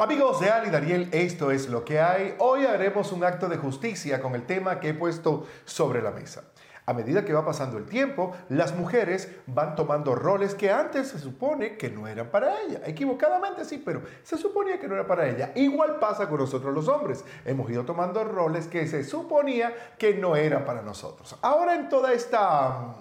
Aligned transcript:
Amigos 0.00 0.40
de 0.40 0.48
Ali 0.48 0.70
Daniel, 0.70 1.10
esto 1.12 1.50
es 1.50 1.68
lo 1.68 1.84
que 1.84 2.00
hay. 2.00 2.34
Hoy 2.38 2.64
haremos 2.64 3.12
un 3.12 3.22
acto 3.22 3.50
de 3.50 3.58
justicia 3.58 4.22
con 4.22 4.34
el 4.34 4.46
tema 4.46 4.80
que 4.80 4.88
he 4.88 4.94
puesto 4.94 5.46
sobre 5.66 6.00
la 6.00 6.10
mesa. 6.10 6.44
A 6.86 6.94
medida 6.94 7.22
que 7.22 7.34
va 7.34 7.44
pasando 7.44 7.76
el 7.76 7.84
tiempo, 7.84 8.34
las 8.48 8.74
mujeres 8.74 9.30
van 9.46 9.76
tomando 9.76 10.14
roles 10.14 10.54
que 10.54 10.70
antes 10.70 11.08
se 11.08 11.18
supone 11.18 11.76
que 11.76 11.90
no 11.90 12.08
eran 12.08 12.30
para 12.30 12.62
ella. 12.62 12.80
Equivocadamente 12.86 13.66
sí, 13.66 13.76
pero 13.84 14.00
se 14.22 14.38
suponía 14.38 14.80
que 14.80 14.88
no 14.88 14.94
era 14.94 15.06
para 15.06 15.28
ella. 15.28 15.52
Igual 15.54 15.98
pasa 15.98 16.30
con 16.30 16.38
nosotros 16.38 16.74
los 16.74 16.88
hombres. 16.88 17.22
Hemos 17.44 17.68
ido 17.68 17.84
tomando 17.84 18.24
roles 18.24 18.68
que 18.68 18.86
se 18.86 19.04
suponía 19.04 19.74
que 19.98 20.14
no 20.14 20.34
eran 20.34 20.64
para 20.64 20.80
nosotros. 20.80 21.36
Ahora 21.42 21.74
en 21.74 21.90
toda 21.90 22.14
esta 22.14 22.94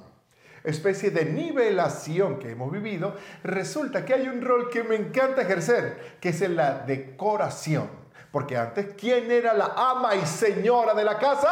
especie 0.64 1.12
de 1.12 1.26
nivelación 1.26 2.40
que 2.40 2.52
hemos 2.52 2.72
vivido, 2.72 3.16
resulta 3.44 4.06
que 4.06 4.14
hay 4.14 4.28
un 4.28 4.42
rol 4.42 4.70
que 4.70 4.84
me 4.84 4.96
encanta 4.96 5.42
ejercer, 5.42 6.18
que 6.20 6.30
es 6.30 6.50
la 6.50 6.80
decoración. 6.80 7.90
Porque 8.32 8.58
antes, 8.58 8.94
¿quién 8.98 9.32
era 9.32 9.54
la 9.54 9.74
ama 9.76 10.16
y 10.16 10.26
señora 10.26 10.94
de 10.94 11.04
la 11.04 11.18
casa? 11.18 11.50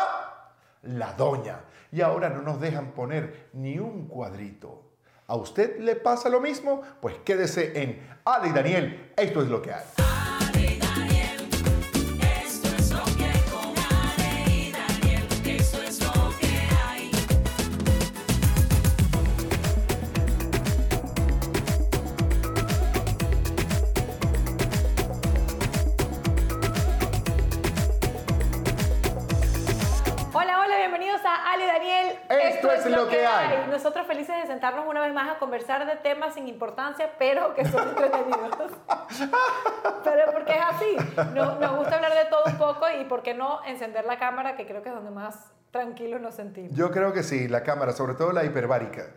La 0.83 1.13
doña. 1.13 1.61
Y 1.91 2.01
ahora 2.01 2.29
no 2.29 2.41
nos 2.41 2.59
dejan 2.59 2.91
poner 2.91 3.49
ni 3.53 3.79
un 3.79 4.07
cuadrito. 4.07 4.83
¿A 5.27 5.35
usted 5.35 5.79
le 5.79 5.95
pasa 5.95 6.29
lo 6.29 6.39
mismo? 6.39 6.81
Pues 7.01 7.15
quédese 7.25 7.81
en 7.81 8.19
Ali 8.23 8.51
Daniel, 8.51 9.13
esto 9.17 9.41
es 9.41 9.49
lo 9.49 9.61
que 9.61 9.73
hay. 9.73 10.16
Nosotros 33.77 34.07
felices 34.07 34.35
de 34.41 34.47
sentarnos 34.47 34.87
una 34.87 35.01
vez 35.01 35.13
más 35.13 35.29
a 35.29 35.37
conversar 35.37 35.85
de 35.85 35.97
temas 35.97 36.33
sin 36.33 36.47
importancia, 36.47 37.11
pero 37.19 37.53
que 37.53 37.63
son 37.63 37.87
entretenidos. 37.89 38.71
pero 40.03 40.31
porque 40.33 40.53
es 40.53 40.63
así. 40.67 40.97
Nos, 41.35 41.59
nos 41.59 41.77
gusta 41.77 41.97
hablar 41.97 42.11
de 42.15 42.25
todo 42.25 42.41
un 42.47 42.57
poco 42.57 42.87
y 42.99 43.05
por 43.05 43.21
qué 43.21 43.35
no 43.35 43.63
encender 43.65 44.05
la 44.05 44.17
cámara, 44.17 44.55
que 44.55 44.65
creo 44.65 44.81
que 44.81 44.89
es 44.89 44.95
donde 44.95 45.11
más 45.11 45.51
tranquilos 45.69 46.19
nos 46.19 46.33
sentimos. 46.33 46.71
Yo 46.75 46.89
creo 46.89 47.13
que 47.13 47.21
sí, 47.21 47.47
la 47.47 47.61
cámara, 47.61 47.91
sobre 47.91 48.15
todo 48.15 48.31
la 48.31 48.45
hiperbárica. 48.45 49.11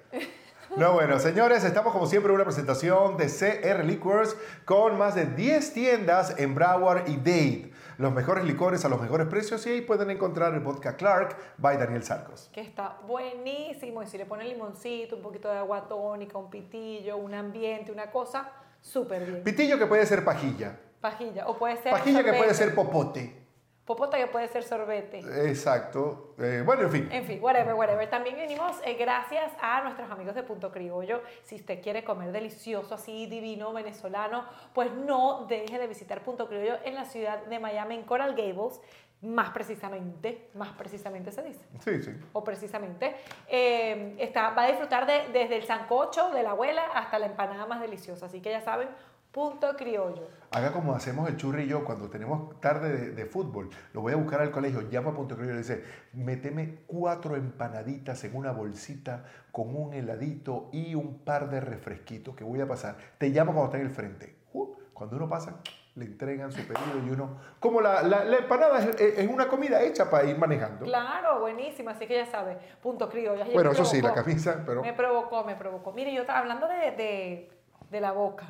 No, 0.77 0.93
bueno, 0.93 1.19
señores, 1.19 1.65
estamos 1.65 1.95
como 1.95 2.07
siempre 2.07 2.31
en 2.31 2.35
una 2.35 2.45
presentación 2.45 3.17
de 3.17 3.29
CR 3.29 3.83
Liquors 3.83 4.37
con 4.67 4.99
más 4.99 5.15
de 5.15 5.25
10 5.25 5.73
tiendas 5.73 6.39
en 6.39 6.55
Broward 6.55 7.09
y 7.09 7.17
Dade. 7.17 7.70
Los 8.01 8.15
mejores 8.15 8.45
licores 8.45 8.83
a 8.87 8.89
los 8.89 8.99
mejores 8.99 9.27
precios 9.27 9.67
y 9.67 9.71
ahí 9.73 9.81
pueden 9.83 10.09
encontrar 10.09 10.55
el 10.55 10.61
vodka 10.61 10.97
Clark 10.97 11.37
by 11.59 11.77
Daniel 11.77 12.03
Sarcos. 12.03 12.49
Que 12.51 12.63
está 12.63 12.97
buenísimo 13.07 14.03
y 14.03 14.07
si 14.07 14.17
le 14.17 14.25
ponen 14.25 14.49
limoncito, 14.49 15.17
un 15.17 15.23
poquito 15.23 15.51
de 15.51 15.59
agua 15.59 15.87
tónica, 15.87 16.39
un 16.39 16.49
pitillo, 16.49 17.19
un 17.19 17.35
ambiente, 17.35 17.93
una 17.93 18.11
cosa, 18.11 18.53
súper 18.81 19.27
bien. 19.27 19.43
Pitillo 19.43 19.79
que 19.79 19.85
puede 19.85 20.07
ser 20.07 20.25
pajilla. 20.25 20.81
Pajilla, 20.99 21.47
o 21.47 21.59
puede 21.59 21.77
ser... 21.77 21.93
Pajilla 21.93 22.25
que 22.25 22.33
puede 22.33 22.55
ser 22.55 22.75
popote. 22.75 23.40
Popota 23.85 24.19
que 24.19 24.29
puede 24.29 24.47
ser 24.49 24.63
sorbete. 24.63 25.19
Exacto. 25.49 26.35
Eh, 26.39 26.63
bueno, 26.65 26.83
en 26.83 26.91
fin. 26.91 27.09
En 27.11 27.25
fin, 27.25 27.43
whatever, 27.43 27.75
whatever. 27.75 28.09
También 28.09 28.37
venimos 28.37 28.77
eh, 28.85 28.95
gracias 28.95 29.53
a 29.61 29.83
nuestros 29.83 30.09
amigos 30.11 30.35
de 30.35 30.43
Punto 30.43 30.71
Criollo. 30.71 31.23
Si 31.43 31.57
usted 31.57 31.83
quiere 31.83 32.05
comer 32.05 32.31
delicioso, 32.31 32.95
así 32.95 33.27
divino, 33.27 33.73
venezolano, 33.73 34.45
pues 34.75 34.93
no 34.93 35.47
deje 35.49 35.79
de 35.79 35.87
visitar 35.89 36.23
Punto 36.23 36.47
Criollo 36.47 36.79
en 36.85 36.95
la 36.95 37.05
ciudad 37.05 37.45
de 37.47 37.59
Miami, 37.59 37.97
en 37.97 38.03
Coral 38.05 38.37
Gables. 38.37 38.81
Más 39.23 39.51
precisamente, 39.51 40.49
más 40.55 40.73
precisamente 40.73 41.31
se 41.31 41.43
dice. 41.43 41.67
Sí, 41.81 42.03
sí. 42.03 42.13
O 42.33 42.43
precisamente. 42.43 43.17
Eh, 43.49 44.15
está, 44.19 44.51
va 44.51 44.63
a 44.63 44.69
disfrutar 44.69 45.05
de, 45.05 45.29
desde 45.33 45.57
el 45.57 45.65
sancocho 45.65 46.31
de 46.31 46.43
la 46.43 46.53
abuela 46.53 46.85
hasta 46.95 47.19
la 47.19 47.27
empanada 47.27 47.67
más 47.67 47.81
deliciosa. 47.81 48.27
Así 48.27 48.41
que 48.41 48.51
ya 48.51 48.63
saben, 48.63 48.89
Punto 49.33 49.77
criollo. 49.77 50.29
Haga 50.51 50.73
como 50.73 50.93
hacemos 50.93 51.29
el 51.29 51.37
churri 51.37 51.63
y 51.63 51.69
yo 51.69 51.85
cuando 51.85 52.11
tenemos 52.11 52.61
tarde 52.61 53.13
de, 53.13 53.27
fútbol. 53.27 53.71
Lo 53.93 54.01
voy 54.01 54.13
a 54.13 54.17
buscar 54.17 54.41
al 54.41 54.51
colegio, 54.51 54.81
llamo 54.91 55.11
a 55.11 55.15
Punto 55.15 55.37
criollo 55.37 55.53
y 55.53 55.55
le 55.55 55.63
dice, 55.63 55.85
méteme 56.15 56.81
cuatro 56.89 57.37
empanaditas 57.37 58.25
en 58.25 58.35
una 58.35 58.51
bolsita 58.51 59.25
con 59.53 59.77
un 59.77 59.95
heladito 59.95 60.69
y 60.73 60.97
un 60.97 61.21
par 61.21 61.49
de 61.49 61.61
refresquitos 61.61 62.35
que 62.35 62.43
voy 62.43 62.61
a 62.61 62.67
pasar. 62.67 62.97
Te 63.19 63.29
llamo 63.29 63.53
cuando 63.53 63.67
está 63.67 63.79
en 63.79 63.87
el 63.87 63.93
frente. 63.93 64.37
Uh, 64.53 64.75
cuando 64.93 65.15
uno 65.15 65.29
pasa, 65.29 65.61
le 65.95 66.07
entregan 66.07 66.51
su 66.51 66.67
pedido 66.67 67.07
y 67.07 67.11
uno... 67.11 67.39
Como 67.61 67.81
la, 67.81 68.03
la, 68.03 68.37
empanada 68.37 68.81
es, 68.81 69.29
una 69.29 69.47
comida 69.47 69.81
hecha 69.81 70.11
para 70.11 70.25
ir 70.25 70.37
manejando. 70.37 70.87
Claro, 70.87 71.39
buenísima, 71.39 71.93
así 71.93 72.09
que 72.09 72.17
ya 72.17 72.27
sabe. 72.27 72.59
Punto 72.83 73.09
criollo. 73.09 73.45
Bueno, 73.53 73.71
eso 73.71 73.85
sí, 73.85 74.03
la 74.03 74.13
camisa, 74.13 74.65
pero... 74.67 74.83
Me 74.83 74.93
provocó, 74.93 75.45
me 75.45 75.55
provocó. 75.55 75.93
Mire, 75.93 76.13
yo 76.13 76.23
estaba 76.23 76.41
hablando 76.41 76.67
de 76.67 76.91
de 76.91 77.60
la 77.99 78.13
boca. 78.13 78.47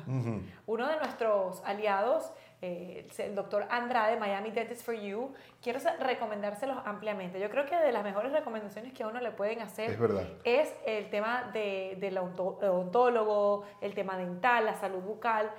Uno 0.67 0.87
de 0.87 0.97
nuestros 0.97 1.63
aliados, 1.65 2.31
eh, 2.61 3.07
el 3.17 3.33
doctor 3.33 3.65
Andrade, 3.71 4.19
Miami 4.19 4.51
Dentist 4.51 4.85
for 4.85 4.93
You, 4.93 5.33
quiero 5.63 5.79
recomendárselos 5.99 6.77
ampliamente. 6.85 7.39
Yo 7.39 7.49
creo 7.49 7.65
que 7.65 7.75
de 7.75 7.91
las 7.91 8.03
mejores 8.03 8.31
recomendaciones 8.31 8.93
que 8.93 9.01
a 9.01 9.07
uno 9.07 9.19
le 9.19 9.31
pueden 9.31 9.61
hacer 9.61 9.97
es, 10.43 10.71
el 10.85 11.09
tema 11.09 11.49
de, 11.53 11.97
del 11.99 12.19
odontólogo, 12.19 13.63
el 13.81 13.95
tema 13.95 14.15
dental, 14.17 14.65
la 14.65 14.75
salud 14.75 14.99
bucal. 14.99 15.49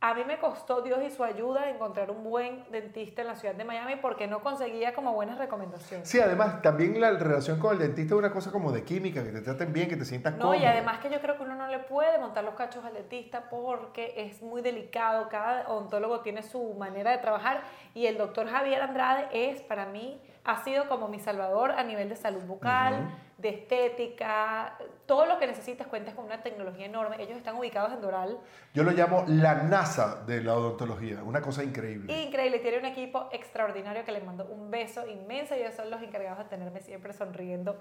A 0.00 0.14
mí 0.14 0.22
me 0.24 0.38
costó 0.38 0.80
Dios 0.80 1.00
y 1.04 1.10
su 1.10 1.24
ayuda 1.24 1.68
encontrar 1.70 2.12
un 2.12 2.22
buen 2.22 2.64
dentista 2.70 3.22
en 3.22 3.26
la 3.26 3.34
ciudad 3.34 3.56
de 3.56 3.64
Miami 3.64 3.96
porque 3.96 4.28
no 4.28 4.40
conseguía 4.42 4.94
como 4.94 5.12
buenas 5.12 5.38
recomendaciones. 5.38 6.08
Sí, 6.08 6.20
además 6.20 6.62
también 6.62 7.00
la 7.00 7.10
relación 7.10 7.58
con 7.58 7.72
el 7.72 7.80
dentista 7.80 8.14
es 8.14 8.18
una 8.20 8.30
cosa 8.30 8.52
como 8.52 8.70
de 8.70 8.84
química, 8.84 9.24
que 9.24 9.32
te 9.32 9.40
traten 9.40 9.72
bien, 9.72 9.88
que 9.88 9.96
te 9.96 10.04
sientas 10.04 10.36
no, 10.36 10.44
No, 10.44 10.54
y 10.54 10.64
además 10.64 11.00
que 11.00 11.10
yo 11.10 11.20
creo 11.20 11.36
que 11.36 11.42
uno 11.42 11.56
no 11.56 11.66
le 11.66 11.80
puede 11.80 12.16
montar 12.20 12.44
los 12.44 12.54
cachos 12.54 12.84
al 12.84 12.94
dentista 12.94 13.50
porque 13.50 14.14
es 14.16 14.40
muy 14.40 14.62
delicado, 14.62 15.28
cada 15.28 15.68
odontólogo 15.68 16.20
tiene 16.20 16.44
su 16.44 16.74
manera 16.74 17.10
de 17.10 17.18
trabajar 17.18 17.62
y 17.92 18.06
el 18.06 18.18
doctor 18.18 18.48
Javier 18.48 18.80
Andrade 18.80 19.26
es 19.32 19.62
para 19.62 19.86
mí, 19.86 20.22
ha 20.44 20.64
sido 20.64 20.88
como 20.88 21.08
mi 21.08 21.18
salvador 21.18 21.72
a 21.72 21.84
nivel 21.84 22.08
de 22.08 22.16
salud 22.16 22.42
bucal 22.42 23.08
de 23.38 23.50
estética, 23.50 24.76
todo 25.06 25.24
lo 25.24 25.38
que 25.38 25.46
necesitas, 25.46 25.86
cuentas 25.86 26.14
con 26.14 26.24
una 26.24 26.42
tecnología 26.42 26.86
enorme. 26.86 27.22
Ellos 27.22 27.38
están 27.38 27.56
ubicados 27.56 27.92
en 27.92 28.00
Doral. 28.00 28.38
Yo 28.74 28.82
lo 28.82 28.90
llamo 28.90 29.24
la 29.28 29.54
NASA 29.62 30.24
de 30.26 30.42
la 30.42 30.54
odontología, 30.54 31.22
una 31.22 31.40
cosa 31.40 31.62
increíble. 31.62 32.12
Increíble, 32.20 32.58
tiene 32.58 32.78
un 32.78 32.84
equipo 32.84 33.28
extraordinario 33.32 34.04
que 34.04 34.10
les 34.10 34.24
mando 34.24 34.44
un 34.46 34.72
beso 34.72 35.06
inmenso 35.06 35.54
y 35.54 35.60
ellos 35.60 35.74
son 35.74 35.88
los 35.88 36.02
encargados 36.02 36.38
de 36.38 36.44
tenerme 36.46 36.80
siempre 36.80 37.12
sonriendo 37.12 37.80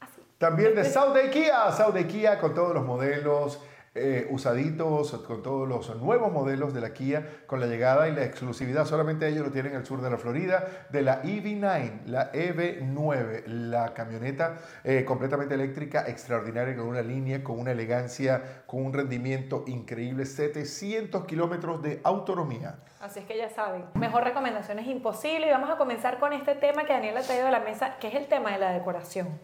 así. 0.00 0.26
También 0.38 0.74
de 0.74 0.84
Saude 0.84 1.30
Kia, 1.30 1.70
Saude 1.70 2.08
Kia 2.08 2.40
con 2.40 2.52
todos 2.52 2.74
los 2.74 2.84
modelos 2.84 3.62
eh, 3.92 4.28
usaditos 4.30 5.10
con 5.26 5.42
todos 5.42 5.68
los 5.68 5.96
nuevos 5.96 6.30
modelos 6.30 6.72
de 6.72 6.80
la 6.80 6.92
Kia, 6.92 7.42
con 7.48 7.58
la 7.58 7.66
llegada 7.66 8.08
y 8.08 8.12
la 8.12 8.22
exclusividad, 8.22 8.84
solamente 8.84 9.26
ellos 9.26 9.44
lo 9.44 9.50
tienen 9.50 9.72
en 9.72 9.80
el 9.80 9.84
sur 9.84 10.00
de 10.00 10.08
la 10.08 10.16
Florida, 10.16 10.86
de 10.90 11.02
la 11.02 11.24
EV9, 11.24 12.04
la 12.06 12.30
EV9, 12.30 13.46
la 13.46 13.92
camioneta 13.92 14.58
eh, 14.84 15.04
completamente 15.04 15.54
eléctrica, 15.54 16.06
extraordinaria, 16.06 16.76
con 16.76 16.86
una 16.86 17.02
línea, 17.02 17.42
con 17.42 17.58
una 17.58 17.72
elegancia, 17.72 18.62
con 18.66 18.86
un 18.86 18.92
rendimiento 18.92 19.64
increíble, 19.66 20.24
700 20.24 21.24
kilómetros 21.26 21.82
de 21.82 22.00
autonomía. 22.04 22.78
Así 23.00 23.18
es 23.18 23.26
que 23.26 23.36
ya 23.36 23.50
saben, 23.50 23.86
mejor 23.94 24.22
recomendación 24.22 24.78
es 24.78 24.86
imposible 24.86 25.48
y 25.48 25.50
vamos 25.50 25.68
a 25.68 25.76
comenzar 25.76 26.20
con 26.20 26.32
este 26.32 26.54
tema 26.54 26.84
que 26.84 26.92
Daniel 26.92 27.16
ha 27.16 27.22
traído 27.22 27.48
a 27.48 27.50
la 27.50 27.60
mesa, 27.60 27.96
que 27.98 28.06
es 28.06 28.14
el 28.14 28.28
tema 28.28 28.52
de 28.52 28.58
la 28.58 28.70
decoración. 28.70 29.40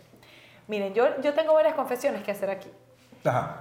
Miren, 0.68 0.94
yo, 0.94 1.20
yo 1.20 1.34
tengo 1.34 1.52
varias 1.52 1.74
confesiones 1.74 2.22
que 2.22 2.30
hacer 2.30 2.50
aquí. 2.50 2.70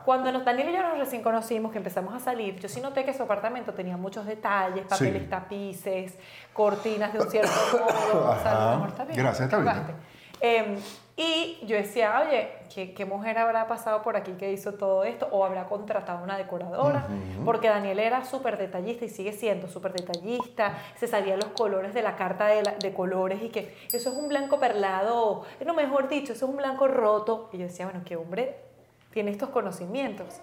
Cuando 0.06 0.32
nos, 0.32 0.46
Daniel 0.46 0.70
y 0.70 0.74
yo 0.74 0.82
nos 0.82 0.98
recién 0.98 1.24
conocimos, 1.24 1.72
que 1.72 1.78
empezamos 1.78 2.14
a 2.14 2.20
salir, 2.20 2.60
yo 2.60 2.70
sí 2.70 2.82
noté 2.82 3.04
que 3.04 3.14
su 3.14 3.24
apartamento 3.24 3.74
tenía 3.74 3.98
muchos 3.98 4.26
detalles, 4.26 4.86
papeles 4.86 5.30
tapices, 5.30 6.18
cortinas 6.54 7.14
de 7.14 7.20
un 7.20 7.30
cierto 7.30 7.52
modo. 7.74 8.32
O 8.32 8.42
sea, 8.42 8.86
está 8.88 9.06
bien. 9.06 9.18
Gracias, 9.18 9.52
está 9.52 9.58
bien. 9.60 9.96
Eh, 10.42 10.78
y 11.18 11.66
yo 11.66 11.78
decía, 11.78 12.22
oye, 12.28 12.50
¿qué, 12.74 12.94
¿qué, 12.94 13.06
mujer 13.06 13.38
habrá 13.38 13.68
pasado 13.68 14.02
por 14.02 14.18
aquí 14.18 14.34
que 14.34 14.52
hizo 14.52 14.74
todo 14.74 15.06
esto? 15.06 15.30
¿O 15.32 15.46
habrá 15.46 15.66
contratado 15.66 16.22
una 16.22 16.38
decoradora? 16.38 17.08
Porque 17.46 17.70
Daniel 17.70 18.00
era 18.00 18.26
súper 18.26 18.58
detallista 18.58 19.06
y 19.06 19.10
sigue 19.10 19.32
siendo 19.32 19.70
súper 19.70 19.94
detallista. 19.94 20.74
Se 20.98 21.08
sabían 21.08 21.40
los 21.40 21.50
colores 21.52 21.94
de 21.94 22.02
la 22.02 22.18
carta 22.18 22.48
de, 22.48 22.64
de, 22.82 22.94
colores 22.94 23.42
y 23.42 23.48
que 23.48 23.74
eso 23.94 24.10
es 24.10 24.16
un 24.16 24.28
blanco 24.28 24.60
perlado, 24.60 25.46
no 25.66 25.74
mejor 25.74 26.10
dicho, 26.10 26.34
eso 26.34 26.46
es 26.46 26.52
un 26.52 26.58
blanco 26.58 26.86
roto. 26.90 27.50
Y 27.54 27.60
yo 27.60 27.64
decía, 27.64 27.86
bueno, 27.86 28.02
qué 28.04 28.18
hombre 28.18 28.75
tiene 29.16 29.32
estos 29.32 29.48
conocimientos. 29.48 30.42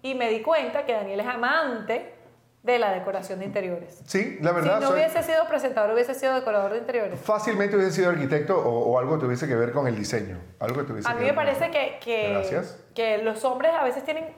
Y 0.00 0.14
me 0.14 0.30
di 0.30 0.40
cuenta 0.40 0.86
que 0.86 0.94
Daniel 0.94 1.20
es 1.20 1.26
amante 1.26 2.14
de 2.62 2.78
la 2.78 2.90
decoración 2.90 3.40
de 3.40 3.44
interiores. 3.44 4.00
Sí, 4.06 4.38
la 4.40 4.52
verdad. 4.52 4.78
Si 4.78 4.84
no 4.84 4.92
hubiese 4.92 5.22
sido 5.22 5.46
presentador, 5.46 5.92
hubiese 5.92 6.14
sido 6.14 6.34
decorador 6.34 6.72
de 6.72 6.78
interiores. 6.78 7.20
Fácilmente 7.20 7.76
hubiese 7.76 7.92
sido 7.92 8.08
arquitecto 8.08 8.58
o, 8.58 8.98
algo 8.98 9.16
que 9.16 9.26
tuviese 9.26 9.46
que 9.46 9.54
ver 9.54 9.70
con 9.72 9.86
el 9.86 9.94
diseño. 9.94 10.38
Algo 10.58 10.78
que 10.78 10.84
tuviese 10.84 11.06
A 11.10 11.14
mí 11.14 11.26
me 11.26 11.34
parece 11.34 11.70
que, 11.70 11.98
que, 12.02 12.62
que 12.94 13.18
los 13.18 13.44
hombres 13.44 13.72
a 13.78 13.84
veces 13.84 14.02
tienen 14.02 14.34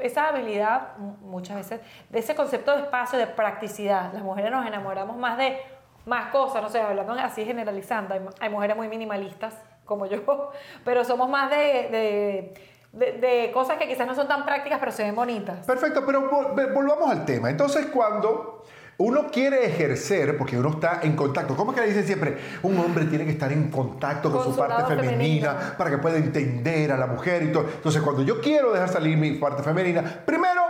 esa 0.00 0.28
habilidad 0.28 0.96
muchas 0.96 1.56
veces, 1.56 1.80
de 2.08 2.18
ese 2.18 2.34
concepto 2.34 2.74
de 2.74 2.84
espacio, 2.84 3.18
de 3.18 3.26
practicidad. 3.26 4.10
Las 4.14 4.22
mujeres 4.22 4.50
nos 4.50 4.66
enamoramos 4.66 5.18
más 5.18 5.36
de 5.36 5.58
más 6.06 6.30
cosas, 6.32 6.62
no 6.62 6.70
sé, 6.70 6.80
hablando 6.80 7.12
así 7.12 7.44
generalizando, 7.44 8.14
hay, 8.40 8.48
mujeres 8.48 8.74
muy 8.74 8.88
minimalistas 8.88 9.54
como 9.84 10.06
yo, 10.06 10.50
pero 10.84 11.04
somos 11.04 11.28
más 11.28 11.50
de, 11.50 11.56
de, 11.90 12.54
cosas 13.52 13.78
que 13.78 13.88
quizás 13.88 14.06
no 14.06 14.14
son 14.14 14.28
tan 14.28 14.44
prácticas, 14.44 14.78
pero 14.78 14.92
se 14.92 15.04
ven 15.04 15.14
bonitas. 15.14 15.64
Perfecto, 15.66 16.04
pero 16.06 16.28
volvamos 16.74 17.10
al 17.10 17.24
tema. 17.24 17.50
Entonces, 17.50 17.86
cuando 17.86 18.64
uno 18.98 19.28
quiere 19.30 19.64
ejercer, 19.64 20.36
porque 20.36 20.58
uno 20.58 20.70
está 20.70 21.00
en 21.02 21.14
contacto, 21.14 21.54
¿cómo 21.54 21.70
es 21.70 21.76
que 21.76 21.82
le 21.82 21.88
dicen 21.88 22.04
siempre? 22.04 22.36
Un 22.62 22.76
hombre 22.78 23.04
tiene 23.04 23.24
que 23.24 23.30
estar 23.30 23.52
en 23.52 23.70
contacto 23.70 24.30
con, 24.30 24.42
su, 24.42 24.56
parte 24.56 24.96
femenina, 24.96 25.74
para 25.78 25.88
que 25.90 25.98
pueda 25.98 26.16
entender 26.16 26.90
a 26.90 26.96
la 26.96 27.06
mujer 27.06 27.44
y 27.44 27.52
todo. 27.52 27.66
Entonces, 27.72 28.02
cuando 28.02 28.22
yo 28.22 28.40
quiero 28.40 28.72
dejar 28.72 28.88
salir 28.88 29.16
mi 29.16 29.32
parte 29.32 29.62
femenina, 29.62 30.02
primero 30.26 30.67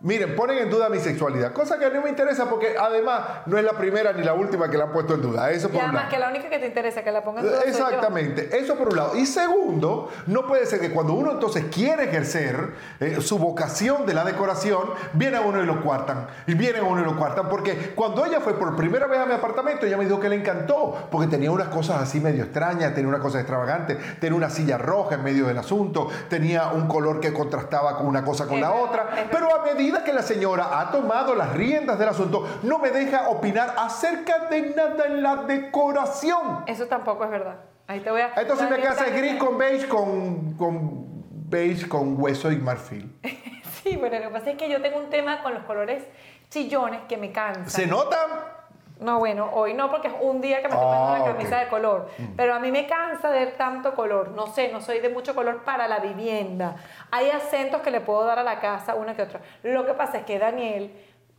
Miren, 0.00 0.36
ponen 0.36 0.58
en 0.58 0.68
duda 0.68 0.90
mi 0.90 0.98
sexualidad, 0.98 1.54
cosa 1.54 1.78
que 1.78 1.88
no 1.88 2.02
me 2.02 2.10
interesa 2.10 2.50
porque 2.50 2.76
además 2.78 3.22
no 3.46 3.56
es 3.56 3.64
la 3.64 3.72
primera 3.72 4.12
ni 4.12 4.22
la 4.22 4.34
última 4.34 4.70
que 4.70 4.76
la 4.76 4.84
han 4.84 4.92
puesto 4.92 5.14
en 5.14 5.22
duda. 5.22 5.50
Eso 5.50 5.68
por 5.68 5.78
y 5.78 5.84
además 5.84 6.10
que 6.10 6.18
la 6.18 6.28
única 6.28 6.50
que 6.50 6.58
te 6.58 6.66
interesa 6.66 7.02
que 7.02 7.10
la 7.10 7.24
pongan 7.24 7.46
en 7.46 7.50
duda. 7.50 7.62
Exactamente, 7.62 8.58
eso 8.58 8.76
por 8.76 8.90
un 8.90 8.96
lado. 8.96 9.16
Y 9.16 9.24
segundo, 9.24 10.10
no 10.26 10.46
puede 10.46 10.66
ser 10.66 10.80
que 10.80 10.90
cuando 10.90 11.14
uno 11.14 11.32
entonces 11.32 11.64
quiere 11.72 12.04
ejercer 12.04 12.74
eh, 13.00 13.22
su 13.22 13.38
vocación 13.38 14.04
de 14.04 14.12
la 14.12 14.24
decoración, 14.24 14.82
viene 15.14 15.38
a 15.38 15.40
uno 15.40 15.62
y 15.62 15.66
lo 15.66 15.82
cuartan. 15.82 16.26
Y 16.46 16.52
viene 16.52 16.80
a 16.80 16.82
uno 16.82 17.00
y 17.00 17.04
lo 17.04 17.16
cuartan 17.16 17.48
porque 17.48 17.92
cuando 17.94 18.26
ella 18.26 18.40
fue 18.40 18.52
por 18.58 18.76
primera 18.76 19.06
vez 19.06 19.18
a 19.18 19.24
mi 19.24 19.32
apartamento, 19.32 19.86
ella 19.86 19.96
me 19.96 20.04
dijo 20.04 20.20
que 20.20 20.28
le 20.28 20.36
encantó 20.36 21.08
porque 21.10 21.28
tenía 21.28 21.50
unas 21.50 21.68
cosas 21.68 22.02
así 22.02 22.20
medio 22.20 22.44
extrañas, 22.44 22.94
tenía 22.94 23.08
una 23.08 23.20
cosa 23.20 23.38
extravagante, 23.38 23.96
tenía 24.20 24.36
una 24.36 24.50
silla 24.50 24.76
roja 24.76 25.14
en 25.14 25.24
medio 25.24 25.46
del 25.46 25.56
asunto, 25.56 26.08
tenía 26.28 26.68
un 26.68 26.86
color 26.86 27.18
que 27.18 27.32
contrastaba 27.32 27.96
con 27.96 28.06
una 28.06 28.22
cosa 28.22 28.46
con 28.46 28.60
la 28.60 28.72
otra, 28.72 29.28
pero 29.32 29.54
a 29.54 29.64
medida 29.64 29.85
que 30.04 30.12
la 30.12 30.22
señora 30.22 30.80
ha 30.80 30.90
tomado 30.90 31.34
las 31.34 31.52
riendas 31.52 31.98
del 31.98 32.08
asunto, 32.08 32.46
no 32.62 32.78
me 32.78 32.90
deja 32.90 33.28
opinar 33.28 33.74
acerca 33.78 34.46
de 34.48 34.74
nada 34.74 35.06
en 35.06 35.22
la 35.22 35.36
decoración. 35.36 36.64
Eso 36.66 36.86
tampoco 36.86 37.24
es 37.24 37.30
verdad. 37.30 37.56
Ahí 37.86 38.00
te 38.00 38.10
voy 38.10 38.20
a... 38.20 38.32
Entonces 38.36 38.68
me 38.68 38.80
casa 38.80 39.06
gris 39.06 39.36
con 39.36 39.58
beige 39.58 39.88
con, 39.88 40.54
con 40.54 41.06
beige 41.48 41.88
con 41.88 42.20
hueso 42.20 42.50
y 42.50 42.56
marfil. 42.56 43.16
sí, 43.82 43.96
bueno, 43.96 44.18
lo 44.18 44.28
que 44.28 44.32
pasa 44.32 44.50
es 44.50 44.56
que 44.56 44.68
yo 44.68 44.82
tengo 44.82 44.98
un 44.98 45.10
tema 45.10 45.42
con 45.42 45.54
los 45.54 45.64
colores 45.64 46.02
chillones 46.50 47.00
que 47.08 47.16
me 47.16 47.32
cansan. 47.32 47.70
¿Se 47.70 47.86
nota? 47.86 48.55
No, 48.98 49.18
bueno, 49.18 49.50
hoy 49.52 49.74
no 49.74 49.90
porque 49.90 50.08
es 50.08 50.14
un 50.20 50.40
día 50.40 50.62
que 50.62 50.68
me 50.68 50.74
estoy 50.74 50.88
poniendo 50.88 51.24
ah, 51.24 51.32
camisa 51.32 51.58
de 51.58 51.68
color. 51.68 52.08
Mm. 52.16 52.24
Pero 52.36 52.54
a 52.54 52.58
mí 52.58 52.70
me 52.70 52.86
cansa 52.86 53.30
de 53.30 53.40
ver 53.40 53.56
tanto 53.56 53.94
color. 53.94 54.30
No 54.30 54.46
sé, 54.46 54.72
no 54.72 54.80
soy 54.80 55.00
de 55.00 55.10
mucho 55.10 55.34
color 55.34 55.64
para 55.64 55.86
la 55.86 55.98
vivienda. 55.98 56.76
Hay 57.10 57.30
acentos 57.30 57.82
que 57.82 57.90
le 57.90 58.00
puedo 58.00 58.24
dar 58.24 58.38
a 58.38 58.42
la 58.42 58.58
casa, 58.60 58.94
una 58.94 59.14
que 59.14 59.22
otra. 59.22 59.40
Lo 59.62 59.84
que 59.84 59.92
pasa 59.92 60.18
es 60.18 60.24
que 60.24 60.38
Daniel 60.38 60.92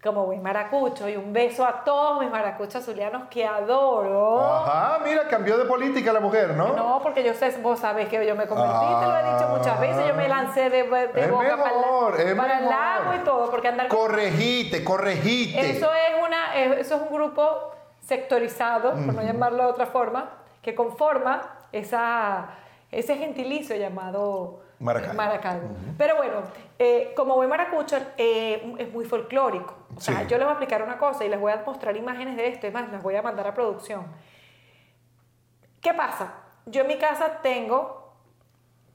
como 0.04 0.25
buen 0.27 0.44
maracucho 0.44 1.09
y 1.09 1.15
un 1.15 1.33
beso 1.33 1.65
a 1.65 1.83
todos 1.83 2.19
mis 2.19 2.30
maracuchos 2.30 2.75
azulianos 2.75 3.24
que 3.30 3.45
adoro. 3.45 4.39
Ajá, 4.42 5.00
mira, 5.04 5.27
cambió 5.27 5.57
de 5.57 5.65
política 5.65 6.13
la 6.13 6.19
mujer, 6.19 6.51
¿no? 6.56 6.74
No, 6.74 7.00
porque 7.01 7.24
yo 7.24 7.33
sé, 7.33 7.50
vos 7.63 7.80
sabés 7.80 8.07
que 8.07 8.25
yo 8.25 8.36
me 8.36 8.45
convertí, 8.45 8.86
te 8.86 9.06
lo 9.06 9.18
he 9.18 9.33
dicho 9.33 9.48
muchas 9.50 9.80
veces, 9.80 10.07
yo 10.07 10.13
me 10.13 10.27
lancé 10.27 10.69
de, 10.69 10.83
de 10.83 11.27
boca 11.27 11.57
para, 11.57 12.59
el 12.59 12.65
lago 12.65 13.15
y 13.15 13.24
todo, 13.25 13.50
porque 13.50 13.69
andar... 13.69 13.88
Corregite, 13.88 14.83
corregite. 14.83 15.71
Eso 15.71 15.89
es, 15.92 16.24
una, 16.24 16.26
eso 16.57 16.95
es 16.95 17.01
un 17.01 17.13
grupo 17.13 17.71
sectorizado, 18.01 18.92
por 18.92 19.13
no 19.13 19.21
llamarlo 19.21 19.63
de 19.63 19.69
otra 19.69 19.88
forma, 19.88 20.30
que 20.62 20.75
conforma 20.75 21.59
esa, 21.71 22.50
ese 22.92 23.18
gentilicio 23.18 23.75
llamado 23.75 24.62
Maracaibo. 24.80 25.69
Pero 25.98 26.18
bueno, 26.18 26.44
eh, 26.77 27.13
como 27.15 27.36
buen 27.36 27.50
maracucho, 27.50 27.98
eh, 28.18 28.75
es 28.77 28.92
muy 28.94 29.06
folclórico. 29.06 29.75
O 29.95 30.00
sea, 30.00 30.24
yo 30.24 30.38
les 30.38 30.45
voy 30.45 30.50
a 30.50 30.51
explicar 30.51 30.83
una 30.83 30.98
cosa 30.98 31.25
y 31.25 31.30
les 31.30 31.39
voy 31.39 31.51
a 31.51 31.63
mostrar 31.65 31.98
imágenes 31.98 32.38
de 32.38 32.48
esto, 32.48 32.68
y 32.68 32.71
más, 32.71 32.92
las 32.92 33.01
voy 33.01 33.15
a 33.15 33.21
mandar 33.21 33.48
a 33.48 33.54
producción. 33.54 34.06
¿Qué 35.81 35.94
pasa? 35.94 36.33
Yo 36.65 36.81
en 36.81 36.88
mi 36.88 36.98
casa 36.98 37.39
tengo 37.42 38.06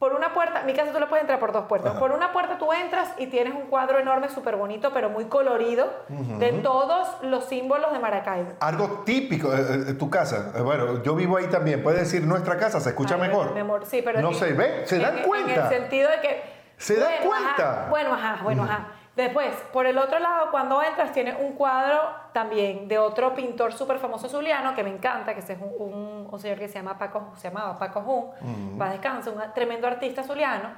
por 0.03 0.15
una 0.15 0.35
puerta, 0.35 0.65
mi 0.65 0.75
casa 0.75 0.91
tú 0.91 0.99
le 0.99 1.07
puedes 1.07 1.23
entrar 1.23 1.39
por 1.39 1.53
dos 1.53 1.67
puertas. 1.67 1.95
Por 1.95 2.11
una 2.11 2.33
puerta 2.33 2.59
tú 2.59 2.73
entras 2.73 3.13
y 3.19 3.29
tienes 3.29 3.55
un 3.55 3.69
cuadro 3.69 4.01
enorme, 4.01 4.29
súper 4.29 4.57
bonito, 4.57 4.91
pero 4.93 5.11
muy 5.11 5.27
colorido, 5.27 5.89
de 6.09 6.55
todos 6.55 7.07
los 7.23 7.45
símbolos 7.45 7.93
de 7.93 8.01
Maracaibo. 8.01 8.51
Algo 8.59 9.05
típico 9.07 9.51
de 9.51 9.95
tu 9.95 10.11
casa. 10.11 10.55
Eh, 10.57 10.61
bueno, 10.61 11.05
yo 11.05 11.15
vivo 11.15 11.37
ahí 11.37 11.47
también. 11.47 11.85
Puedes 11.85 12.01
decir 12.01 12.27
nuestra 12.27 12.57
casa, 12.57 12.81
se 12.81 12.89
escucha 12.89 13.17
mejor. 13.17 13.55
Mi 13.55 13.61
amor, 13.61 13.87
sí, 13.87 14.03
pero. 14.05 14.21
No 14.21 14.35
se 14.35 14.53
ve, 14.55 14.83
se 14.87 14.99
dan 14.99 15.23
cuenta. 15.23 15.55
En 15.55 15.61
el 15.61 15.69
sentido 15.69 16.11
de 16.11 16.21
que. 16.21 16.43
Se 16.79 16.97
dan 16.97 17.13
cuenta. 17.25 17.87
bueno, 17.89 18.13
ajá, 18.13 18.41
bueno, 18.43 18.65
ajá. 18.65 18.89
Después, 19.17 19.55
por 19.73 19.87
el 19.87 19.99
otro 19.99 20.19
lado, 20.19 20.51
cuando 20.51 20.83
entras, 20.83 21.13
tiene 21.13 21.35
un 21.35 21.53
cuadro 21.53 22.01
también 22.33 22.89
de 22.89 22.99
otro 22.99 23.35
pintor 23.35 23.75
súper 23.75 23.99
famoso 23.99 24.27
zuliano 24.27 24.75
que 24.75 24.83
me 24.83 24.89
encanta, 24.89 25.35
que 25.35 25.41
es 25.41 25.51
un, 25.61 26.29
un, 26.31 26.41
señor 26.41 26.59
que 26.59 26.67
se, 26.67 26.75
llama 26.75 26.97
Paco, 26.99 27.33
se 27.37 27.49
llamaba 27.49 27.79
Paco 27.79 28.01
Jun, 28.01 28.81
va 28.81 28.87
a 28.87 28.91
descansar, 28.93 29.35
un 29.35 29.43
tremendo 29.53 29.87
artista 29.87 30.23
zuliano, 30.23 30.71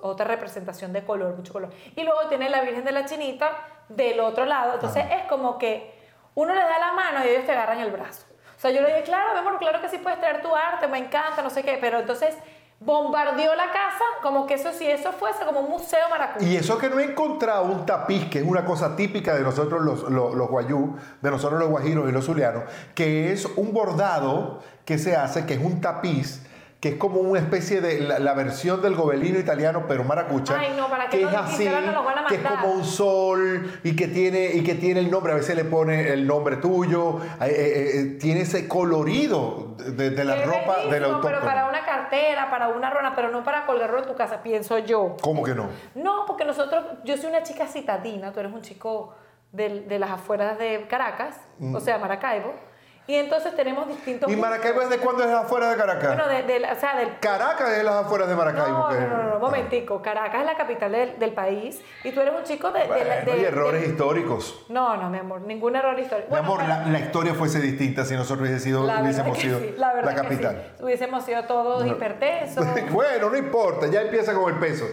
otra 0.00 0.24
representación 0.24 0.92
de 0.94 1.04
color, 1.04 1.36
mucho 1.36 1.52
color. 1.52 1.70
Y 1.94 2.02
luego 2.02 2.28
tiene 2.28 2.48
la 2.48 2.62
Virgen 2.62 2.82
de 2.84 2.92
la 2.92 3.04
Chinita 3.04 3.50
del 3.90 4.20
otro 4.20 4.46
lado, 4.46 4.74
entonces 4.74 5.04
es 5.10 5.24
como 5.24 5.58
que 5.58 6.00
uno 6.34 6.54
le 6.54 6.60
da 6.60 6.78
la 6.78 6.92
mano 6.92 7.26
y 7.26 7.28
ellos 7.28 7.44
te 7.44 7.52
agarran 7.52 7.78
el 7.80 7.90
brazo. 7.90 8.24
O 8.56 8.60
sea, 8.62 8.70
yo 8.70 8.80
le 8.80 8.88
dije, 8.88 9.02
claro, 9.02 9.38
amor, 9.38 9.58
claro 9.58 9.82
que 9.82 9.88
sí 9.90 9.98
puedes 9.98 10.18
traer 10.18 10.40
tu 10.40 10.54
arte, 10.54 10.88
me 10.88 10.96
encanta, 10.96 11.42
no 11.42 11.50
sé 11.50 11.62
qué, 11.62 11.76
pero 11.78 11.98
entonces 11.98 12.34
bombardeó 12.84 13.54
la 13.54 13.66
casa 13.66 14.04
como 14.22 14.46
que 14.46 14.54
eso 14.54 14.72
si 14.72 14.86
eso 14.86 15.12
fuese 15.12 15.44
como 15.44 15.60
un 15.60 15.70
museo 15.70 16.08
maracucho. 16.10 16.44
Y 16.44 16.56
eso 16.56 16.78
que 16.78 16.88
no 16.88 16.98
he 16.98 17.04
encontrado 17.04 17.64
un 17.64 17.86
tapiz, 17.86 18.28
que 18.28 18.40
es 18.40 18.44
una 18.46 18.64
cosa 18.64 18.96
típica 18.96 19.34
de 19.34 19.42
nosotros 19.42 19.82
los, 19.82 20.10
los, 20.10 20.34
los 20.34 20.48
guayú, 20.48 20.96
de 21.20 21.30
nosotros 21.30 21.60
los 21.60 21.68
guajiros 21.68 22.08
y 22.08 22.12
los 22.12 22.24
zulianos, 22.24 22.64
que 22.94 23.32
es 23.32 23.46
un 23.56 23.72
bordado 23.72 24.60
que 24.84 24.98
se 24.98 25.16
hace, 25.16 25.46
que 25.46 25.54
es 25.54 25.60
un 25.60 25.80
tapiz 25.80 26.42
que 26.82 26.88
es 26.88 26.94
como 26.96 27.20
una 27.20 27.38
especie 27.38 27.80
de 27.80 28.00
la, 28.00 28.34
versión 28.34 28.82
del 28.82 28.96
gobelino 28.96 29.38
italiano, 29.38 29.84
pero 29.86 30.02
maracucha. 30.02 30.58
Ay, 30.58 30.74
no, 30.76 30.88
para 30.88 31.08
que, 31.08 31.18
que 31.18 31.24
es 31.26 31.32
así, 31.32 31.68
que 32.28 32.34
es 32.34 32.42
como 32.42 32.72
un 32.72 32.84
sol 32.84 33.80
y 33.84 33.94
que 33.94 34.08
tiene 34.08 34.46
y 34.46 34.64
que 34.64 34.74
tiene 34.74 34.98
el 34.98 35.08
nombre, 35.08 35.30
a 35.30 35.36
veces 35.36 35.54
le 35.54 35.64
pone 35.64 36.12
el 36.12 36.26
nombre 36.26 36.56
tuyo, 36.56 37.20
eh, 37.40 37.46
eh, 37.46 37.90
eh, 37.94 38.04
tiene 38.20 38.40
ese 38.40 38.66
colorido 38.66 39.76
de, 39.78 40.10
la 40.24 40.44
ropa 40.44 40.86
del 40.90 41.04
autor. 41.04 41.30
Pero 41.30 41.44
para 41.44 41.68
una 41.68 41.86
cartera, 41.86 42.50
para 42.50 42.66
una 42.70 42.90
rona, 42.90 43.14
pero 43.14 43.30
no 43.30 43.44
para 43.44 43.64
colgarlo 43.64 44.00
en 44.00 44.06
tu 44.08 44.16
casa, 44.16 44.42
pienso 44.42 44.76
yo. 44.78 45.16
¿Cómo 45.20 45.44
que 45.44 45.54
no? 45.54 45.68
No, 45.94 46.24
porque 46.26 46.44
nosotros, 46.44 46.84
yo 47.04 47.16
soy 47.16 47.30
una 47.30 47.44
chica 47.44 47.68
citadina, 47.68 48.32
tú 48.32 48.40
eres 48.40 48.52
un 48.52 48.62
chico 48.62 49.14
de, 49.52 49.82
de 49.82 50.00
las 50.00 50.10
afueras 50.10 50.58
de 50.58 50.84
Caracas, 50.88 51.36
o 51.60 51.78
sea, 51.78 51.98
Maracaibo. 51.98 52.71
Y 53.06 53.16
entonces 53.16 53.56
tenemos 53.56 53.88
distintos... 53.88 54.30
¿Y 54.30 54.36
Maracaibo 54.36 54.80
es 54.80 54.88
de 54.88 54.98
cuándo 54.98 55.24
es 55.24 55.30
afuera 55.30 55.70
de 55.70 55.76
Caracas? 55.76 56.16
Bueno, 56.16 56.28
de, 56.28 56.64
o 56.64 56.80
sea, 56.80 56.96
del... 56.96 57.18
Caracas 57.18 57.70
es 57.70 57.82
las 57.82 58.04
afueras 58.04 58.28
de 58.28 58.36
Maracaibo. 58.36 58.78
No, 58.78 58.92
no, 58.92 59.08
no, 59.08 59.22
no, 59.24 59.38
momentico. 59.40 60.00
Caracas 60.00 60.40
es 60.40 60.46
la 60.46 60.56
capital 60.56 60.92
del, 60.92 61.18
del, 61.18 61.32
país 61.32 61.80
y 62.04 62.12
tú 62.12 62.20
eres 62.20 62.32
un 62.32 62.44
chico 62.44 62.70
de... 62.70 62.84
Bueno, 62.84 63.04
de, 63.24 63.32
hay 63.32 63.44
errores 63.44 63.88
históricos. 63.88 64.66
No, 64.68 64.96
no, 64.96 65.10
mi 65.10 65.18
amor, 65.18 65.40
ningún 65.40 65.74
error 65.74 65.98
histórico. 65.98 66.30
mi 66.30 66.38
amor, 66.38 66.62
la, 66.62 66.86
la, 66.86 67.00
historia 67.00 67.34
fuese 67.34 67.60
distinta 67.60 68.04
si 68.04 68.14
nosotros 68.14 68.48
hubiésemos 68.48 68.86
sido, 68.86 69.02
hubiésemos 69.02 69.38
sido 69.38 69.60
la, 69.76 69.94
la, 70.00 70.14
capital. 70.14 70.74
Hubiésemos 70.80 71.24
sido 71.24 71.42
todos 71.44 71.84
hipertensos. 71.84 72.64
bueno, 72.92 73.30
no 73.30 73.36
importa, 73.36 73.88
ya 73.88 74.02
empieza 74.02 74.32
con 74.32 74.52
el 74.52 74.60
peso 74.60 74.86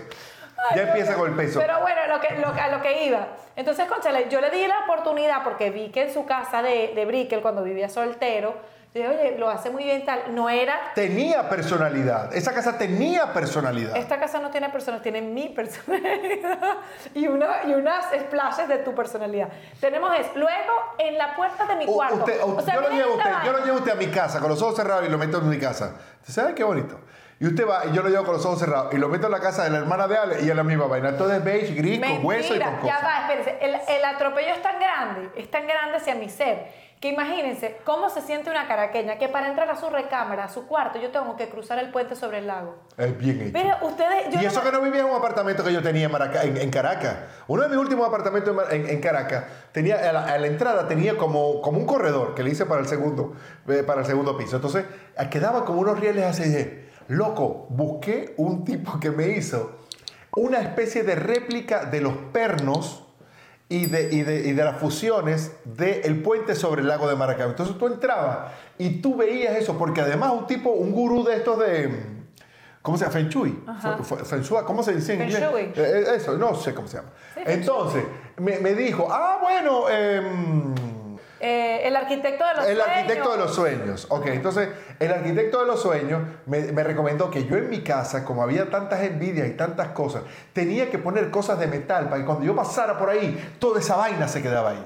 ya 0.75 0.81
empieza 0.83 1.15
con 1.15 1.29
el 1.29 1.35
peso. 1.35 1.59
Pero 1.59 1.79
bueno, 1.81 2.07
lo 2.07 2.19
que, 2.19 2.35
lo, 2.35 2.47
a 2.47 2.67
lo 2.67 2.81
que 2.81 3.05
iba. 3.05 3.27
Entonces, 3.55 3.87
conchale, 3.87 4.27
yo 4.29 4.41
le 4.41 4.49
di 4.49 4.65
la 4.67 4.79
oportunidad 4.79 5.43
porque 5.43 5.69
vi 5.69 5.89
que 5.89 6.03
en 6.03 6.13
su 6.13 6.25
casa 6.25 6.61
de, 6.61 6.93
de 6.95 7.05
Brickell, 7.05 7.41
cuando 7.41 7.63
vivía 7.63 7.89
soltero, 7.89 8.55
dije, 8.93 9.07
oye, 9.07 9.37
lo 9.37 9.49
hace 9.49 9.69
muy 9.69 9.83
bien 9.83 10.05
tal. 10.05 10.33
No 10.33 10.49
era. 10.49 10.93
Tenía 10.95 11.47
personalidad. 11.49 12.33
Esa 12.35 12.53
casa 12.53 12.77
tenía 12.77 13.33
personalidad. 13.33 13.95
Esta 13.95 14.19
casa 14.19 14.39
no 14.39 14.49
tiene 14.49 14.69
personalidad, 14.69 15.03
tiene 15.03 15.21
mi 15.21 15.49
personalidad. 15.49 16.77
y, 17.13 17.27
una, 17.27 17.63
y 17.67 17.73
unas 17.73 18.05
splashes 18.05 18.67
de 18.67 18.79
tu 18.79 18.95
personalidad. 18.95 19.49
Tenemos 19.79 20.17
eso. 20.17 20.31
Luego, 20.35 20.73
en 20.97 21.17
la 21.17 21.35
puerta 21.35 21.65
de 21.65 21.75
mi 21.75 21.85
cuarto. 21.85 22.25
yo, 22.25 22.81
lo 22.81 22.89
llevo 22.89 23.15
usted, 23.15 23.31
yo 23.45 23.51
lo 23.51 23.65
llevo 23.65 23.77
usted 23.77 23.91
a 23.91 23.95
mi 23.95 24.07
casa 24.07 24.39
con 24.39 24.49
los 24.49 24.61
ojos 24.61 24.75
cerrados 24.75 25.05
y 25.07 25.09
lo 25.09 25.17
meto 25.17 25.37
en 25.37 25.49
mi 25.49 25.59
casa. 25.59 25.95
¿Sabe 26.23 26.55
qué 26.55 26.63
bonito? 26.63 26.99
Y 27.41 27.47
usted 27.47 27.65
va, 27.65 27.85
y 27.85 27.93
yo 27.93 28.01
lo 28.01 28.09
llevo 28.09 28.25
con 28.25 28.33
los 28.33 28.45
ojos 28.45 28.59
cerrados, 28.59 28.93
y 28.93 28.97
lo 28.97 29.07
meto 29.07 29.27
en 29.27 29.31
la 29.31 29.39
casa 29.39 29.63
de 29.63 29.69
la 29.69 29.77
hermana 29.77 30.09
de 30.09 30.17
Ale, 30.17 30.41
y 30.41 30.49
es 30.49 30.55
la 30.55 30.63
misma 30.63 30.87
vaina. 30.87 31.15
Todo 31.15 31.31
es 31.33 31.41
beige, 31.41 31.73
gris, 31.73 31.99
con 31.99 32.25
hueso 32.25 32.53
y 32.53 32.59
con 32.59 32.75
cosas. 32.75 32.85
ya 32.85 32.99
va, 33.01 33.21
espérense. 33.21 33.57
El, 33.61 33.75
el, 33.95 34.05
atropello 34.05 34.49
es 34.49 34.61
tan 34.61 34.77
grande, 34.77 35.29
es 35.37 35.49
tan 35.49 35.65
grande 35.65 35.97
hacia 35.97 36.15
mi 36.15 36.27
ser, 36.27 36.67
que 36.99 37.07
imagínense 37.07 37.77
cómo 37.85 38.09
se 38.09 38.21
siente 38.21 38.49
una 38.49 38.67
caraqueña 38.67 39.17
que 39.17 39.29
para 39.29 39.47
entrar 39.47 39.71
a 39.71 39.77
su 39.77 39.89
recámara, 39.89 40.43
a 40.43 40.49
su 40.49 40.67
cuarto, 40.67 40.99
yo 40.99 41.11
tengo 41.11 41.37
que 41.37 41.47
cruzar 41.47 41.79
el 41.79 41.91
puente 41.91 42.17
sobre 42.17 42.39
el 42.39 42.47
lago. 42.47 42.75
Es 42.97 43.17
bien 43.17 43.39
hecho. 43.41 43.53
Pero 43.53 43.87
ustedes... 43.87 44.35
y 44.35 44.45
eso 44.45 44.61
que 44.61 44.73
no 44.73 44.81
vivía 44.81 44.99
en 44.99 45.05
un 45.05 45.15
apartamento 45.15 45.63
que 45.63 45.71
yo 45.71 45.81
tenía 45.81 46.09
en, 46.43 46.57
en, 46.57 46.69
Caracas. 46.69 47.19
Uno 47.47 47.61
de 47.61 47.69
mis 47.69 47.77
últimos 47.77 48.05
apartamentos 48.05 48.53
en, 48.69 48.99
Caracas, 48.99 49.45
tenía, 49.71 50.09
a 50.09 50.37
la, 50.37 50.45
entrada 50.45 50.89
tenía 50.89 51.15
como, 51.15 51.61
como 51.61 51.79
un 51.79 51.85
corredor 51.85 52.35
que 52.35 52.43
le 52.43 52.49
hice 52.49 52.65
para 52.65 52.81
el 52.81 52.87
segundo, 52.87 53.33
eh, 53.69 53.83
para 53.83 54.01
el 54.01 54.05
segundo 54.05 54.37
piso. 54.37 54.57
Entonces, 54.57 54.83
quedaba 55.31 55.63
como 55.63 55.79
unos 55.79 55.97
rieles 56.01 56.25
así 56.25 56.88
loco, 57.09 57.67
busqué 57.69 58.33
un 58.37 58.63
tipo 58.63 58.99
que 58.99 59.11
me 59.11 59.27
hizo 59.29 59.77
una 60.35 60.59
especie 60.61 61.03
de 61.03 61.15
réplica 61.15 61.85
de 61.85 62.01
los 62.01 62.13
pernos 62.31 63.05
y 63.67 63.87
de, 63.87 64.13
y 64.13 64.21
de, 64.23 64.47
y 64.47 64.53
de 64.53 64.63
las 64.63 64.77
fusiones 64.77 65.51
del 65.65 66.21
puente 66.21 66.55
sobre 66.55 66.81
el 66.81 66.87
lago 66.87 67.07
de 67.07 67.15
Maracaibo. 67.15 67.51
Entonces 67.51 67.77
tú 67.77 67.87
entrabas 67.87 68.51
y 68.77 69.01
tú 69.01 69.15
veías 69.15 69.55
eso, 69.57 69.77
porque 69.77 70.01
además 70.01 70.33
un 70.33 70.47
tipo, 70.47 70.69
un 70.71 70.91
gurú 70.91 71.23
de 71.23 71.35
estos 71.35 71.59
de... 71.59 72.19
¿Cómo 72.81 72.97
se 72.97 73.03
llama? 73.03 73.13
Feng 73.13 73.27
Shui. 73.29 73.59
Feng 74.23 74.41
Shui, 74.41 74.63
¿Cómo 74.65 74.81
se 74.81 74.93
dice 74.95 75.13
en 75.13 75.19
Feng 75.19 75.29
inglés? 75.29 75.51
Shui. 75.51 75.61
Eh, 75.61 75.73
eh, 76.07 76.15
Eso, 76.15 76.37
no 76.37 76.55
sé 76.55 76.73
cómo 76.73 76.87
se 76.87 76.97
llama. 76.97 77.09
Sí, 77.35 77.41
Entonces, 77.45 78.03
me, 78.37 78.59
me 78.59 78.73
dijo, 78.73 79.07
ah, 79.11 79.37
bueno, 79.41 79.89
em, 79.89 80.73
Eh, 81.39 81.81
el 81.87 81.95
arquitecto 81.95 82.45
de 82.45 82.53
los 82.55 82.65
el 82.67 82.75
sueños. 82.77 82.95
arquitecto 82.97 83.31
de 83.31 83.37
los 83.37 83.55
sueños. 83.55 84.07
Ok, 84.09 84.25
entonces 84.27 84.69
el 84.99 85.11
arquitecto 85.11 85.61
de 85.61 85.67
los 85.67 85.81
sueños 85.81 86.21
me, 86.45 86.59
me 86.71 86.83
recomendó 86.83 87.31
que 87.31 87.45
yo 87.45 87.55
en 87.55 87.69
mi 87.69 87.81
casa, 87.81 88.25
como 88.25 88.43
había 88.43 88.69
tantas 88.69 89.01
envidias 89.03 89.47
y 89.47 89.51
tantas 89.51 89.89
cosas, 89.89 90.23
tenía 90.53 90.89
que 90.89 90.97
poner 90.99 91.31
cosas 91.31 91.59
de 91.59 91.67
metal 91.67 92.05
para 92.09 92.17
que 92.21 92.25
cuando 92.25 92.45
yo 92.45 92.55
pasara 92.55 92.97
por 92.97 93.09
ahí, 93.09 93.55
toda 93.59 93.79
esa 93.79 93.95
vaina 93.95 94.27
se 94.27 94.41
quedaba 94.41 94.71
ahí. 94.71 94.85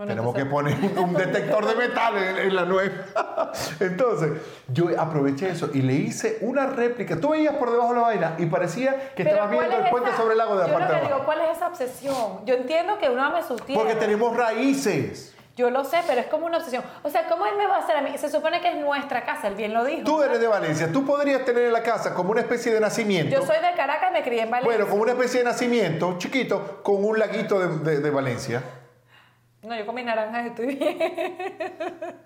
Bueno, 0.00 0.14
Tenemos 0.14 0.34
que 0.34 0.46
poner 0.46 0.78
un, 0.96 1.12
detector 1.12 1.66
de 1.66 1.74
metal 1.74 2.16
en, 2.16 2.38
en 2.38 2.56
la 2.56 2.64
nueva. 2.64 3.52
Entonces, 3.80 4.30
yo 4.68 4.86
aproveché 4.98 5.50
eso 5.50 5.68
y 5.74 5.82
le 5.82 5.92
hice 5.92 6.38
una 6.40 6.68
réplica. 6.68 7.20
Tú 7.20 7.28
veías 7.32 7.56
por 7.56 7.70
debajo 7.70 7.90
de 7.90 7.96
la 7.96 8.06
vaina 8.06 8.34
y 8.38 8.46
parecía 8.46 9.12
que 9.14 9.24
estabas 9.24 9.54
¿cuál 9.54 9.58
viendo 9.68 9.76
es 9.76 9.84
el 9.84 9.90
puente 9.90 10.10
sobre 10.16 10.32
el 10.32 10.38
lago 10.38 10.56
de 10.56 10.68
la 10.68 10.72
Yo 10.72 10.78
lo 10.78 10.86
que 10.88 11.06
digo. 11.06 11.24
¿cuál 11.26 11.40
es 11.42 11.54
esa 11.58 11.66
obsesión? 11.66 12.46
Yo 12.46 12.54
entiendo 12.54 12.96
que 12.98 13.10
uno 13.10 13.22
ame 13.22 13.42
sus 13.42 13.60
tierras. 13.60 13.84
Porque 13.84 14.00
tenemos 14.00 14.34
raíces. 14.34 15.34
Yo 15.54 15.68
lo 15.68 15.84
sé, 15.84 15.98
pero 16.06 16.22
es 16.22 16.28
como 16.28 16.46
una 16.46 16.56
obsesión. 16.56 16.82
O 17.02 17.10
sea, 17.10 17.28
¿cómo 17.28 17.44
él 17.44 17.58
me 17.58 17.66
va 17.66 17.76
a 17.76 17.78
hacer 17.80 17.94
a 17.94 18.00
mí? 18.00 18.16
Se 18.16 18.30
supone 18.30 18.62
que 18.62 18.68
es 18.70 18.76
nuestra 18.76 19.26
casa, 19.26 19.48
él 19.48 19.54
bien 19.54 19.74
lo 19.74 19.84
dijo. 19.84 20.04
Tú 20.04 20.22
eres 20.22 20.40
de 20.40 20.46
Valencia. 20.46 20.90
Tú 20.90 21.04
podrías 21.04 21.44
tener 21.44 21.64
en 21.64 21.74
la 21.74 21.82
casa 21.82 22.14
como 22.14 22.30
una 22.30 22.40
especie 22.40 22.72
de 22.72 22.80
nacimiento. 22.80 23.36
Yo 23.36 23.42
soy 23.44 23.56
de 23.56 23.76
Caracas 23.76 24.08
y 24.08 24.12
me 24.14 24.22
crié 24.22 24.44
en 24.44 24.50
Valencia. 24.50 24.74
Bueno, 24.78 24.90
como 24.90 25.02
una 25.02 25.12
especie 25.12 25.40
de 25.40 25.44
nacimiento 25.44 26.16
chiquito 26.16 26.80
con 26.82 27.04
un 27.04 27.18
laguito 27.18 27.58
de, 27.60 27.90
de- 27.90 28.00
de 28.00 28.10
Valencia. 28.10 28.62
No, 29.62 29.76
yo 29.76 29.84
con 29.84 29.94
mis 29.94 30.06
naranjas 30.06 30.46
estoy 30.46 30.74
bien. 30.74 30.98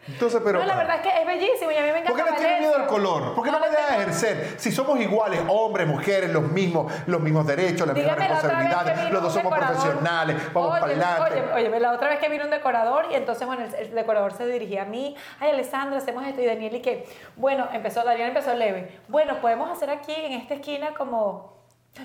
Entonces, 0.06 0.40
pero. 0.44 0.60
no, 0.60 0.66
la 0.66 0.76
verdad 0.76 0.96
es 0.96 1.02
que 1.02 1.20
es 1.20 1.26
bellísimo 1.26 1.70
y 1.72 1.76
a 1.76 1.80
mí 1.82 1.90
me 1.90 1.98
encanta 1.98 2.12
¿Por 2.12 2.24
qué 2.24 2.30
le 2.30 2.36
tienes 2.38 2.60
miedo 2.60 2.76
al 2.76 2.86
color? 2.86 3.34
¿Por 3.34 3.44
qué 3.44 3.50
no, 3.50 3.58
me 3.58 3.66
le 3.66 3.70
dejas 3.72 3.88
tengo- 3.88 4.00
ejercer? 4.02 4.54
Si 4.60 4.70
somos 4.70 5.00
iguales, 5.00 5.40
hombres, 5.48 5.88
mujeres, 5.88 6.30
los 6.30 6.44
mismos, 6.44 6.92
los 7.06 7.20
mismos 7.20 7.44
derechos, 7.44 7.88
las 7.88 7.96
mismas 7.96 8.16
responsabilidades, 8.18 9.10
los 9.10 9.20
dos 9.22 9.32
somos 9.34 9.52
decorador. 9.52 9.76
profesionales, 9.76 10.36
vamos 10.52 10.70
Oye, 10.70 10.80
para 10.80 10.92
adelante. 10.92 11.52
Oye, 11.56 11.66
oye, 11.68 11.80
la 11.80 11.90
otra 11.92 12.08
vez 12.10 12.18
que 12.20 12.28
vino 12.28 12.44
un 12.44 12.50
decorador 12.50 13.06
y 13.10 13.14
entonces, 13.16 13.44
bueno, 13.48 13.64
el, 13.64 13.74
el 13.74 13.94
decorador 13.94 14.32
se 14.32 14.46
dirigía 14.46 14.82
a 14.82 14.86
mí. 14.86 15.16
Ay, 15.40 15.50
Alessandra, 15.50 15.98
hacemos 15.98 16.24
esto. 16.26 16.40
Y 16.40 16.46
Daniel, 16.46 16.76
y 16.76 16.82
que, 16.82 17.04
bueno, 17.34 17.66
empezó, 17.72 18.04
Daniel 18.04 18.28
empezó 18.28 18.54
leve. 18.54 19.00
Bueno, 19.08 19.40
podemos 19.40 19.68
hacer 19.72 19.90
aquí 19.90 20.14
en 20.14 20.34
esta 20.34 20.54
esquina 20.54 20.94
como 20.94 21.52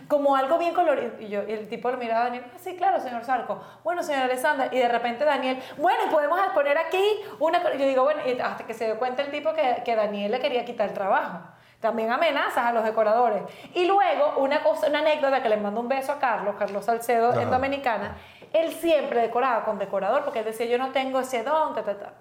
como 0.08 0.36
algo 0.36 0.58
bien 0.58 0.74
colorido. 0.74 1.12
Y, 1.20 1.30
yo, 1.30 1.44
y 1.48 1.52
el 1.52 1.68
tipo 1.68 1.90
lo 1.90 1.98
miraba 1.98 2.22
a 2.22 2.24
Daniel, 2.26 2.46
"Ah, 2.54 2.58
sí, 2.60 2.76
claro, 2.76 3.00
señor 3.00 3.24
Sarco. 3.24 3.60
Bueno, 3.84 4.04
señor 4.04 4.24
Alessandra. 4.24 4.70
Y 4.72 4.78
de 4.80 4.88
repente 4.88 5.26
Daniel, 5.26 5.62
bueno, 5.78 6.04
podemos 6.12 6.40
poner 6.54 6.78
aquí 6.78 7.04
una... 7.40 7.62
co-". 7.62 7.72
Yo 7.72 7.86
digo, 7.86 8.04
bueno, 8.04 8.22
y 8.26 8.40
hasta 8.40 8.66
que 8.66 8.74
se 8.74 8.86
dio 8.86 9.00
cuenta 9.00 9.24
el 9.24 9.32
tipo 9.32 9.54
que, 9.54 9.82
que 9.84 9.96
Daniel 9.96 10.32
le 10.32 10.40
quería 10.40 10.64
quitar 10.66 10.90
el 10.90 10.94
trabajo. 10.94 11.40
También 11.80 12.12
amenazas 12.12 12.66
a 12.66 12.74
los 12.74 12.84
decoradores. 12.84 13.42
Y 13.74 13.86
luego, 13.86 14.34
una 14.38 14.62
cosa, 14.62 14.88
una 14.88 15.00
anécdota 15.00 15.42
que 15.42 15.48
le 15.50 15.58
mando 15.58 15.80
un 15.80 15.88
beso 15.88 16.12
a 16.12 16.20
Carlos, 16.20 16.56
Carlos 16.60 16.84
Salcedo, 16.86 17.40
en. 17.40 17.50
Dominicana. 17.50 18.18
Él 18.52 18.74
siempre 18.74 19.22
decoraba 19.22 19.64
con 19.64 19.80
decorador 19.80 20.24
porque 20.24 20.40
él 20.40 20.46
decía, 20.46 20.66
yo 20.66 20.78
no 20.78 20.90
tengo 20.92 21.20
ese 21.22 21.44
don, 21.44 21.74
ta, 21.74 21.84
ta, 21.84 21.98
ta. 21.98 22.14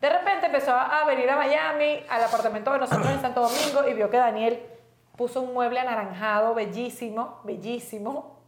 De 0.00 0.10
repente 0.10 0.46
empezó 0.46 0.72
a 0.72 1.00
a 1.00 1.04
venir 1.04 1.30
a 1.30 1.36
Miami, 1.36 2.04
al 2.10 2.24
apartamento 2.24 2.72
de 2.72 2.80
nosotros 2.80 3.06
en 3.08 3.20
Santo 3.20 3.40
Domingo, 3.40 3.88
y 3.88 3.94
vio 3.94 4.10
que 4.10 4.16
Daniel 4.16 4.60
puso 5.16 5.42
un 5.42 5.54
mueble 5.54 5.80
anaranjado 5.80 6.54
bellísimo, 6.54 7.40
bellísimo, 7.44 8.40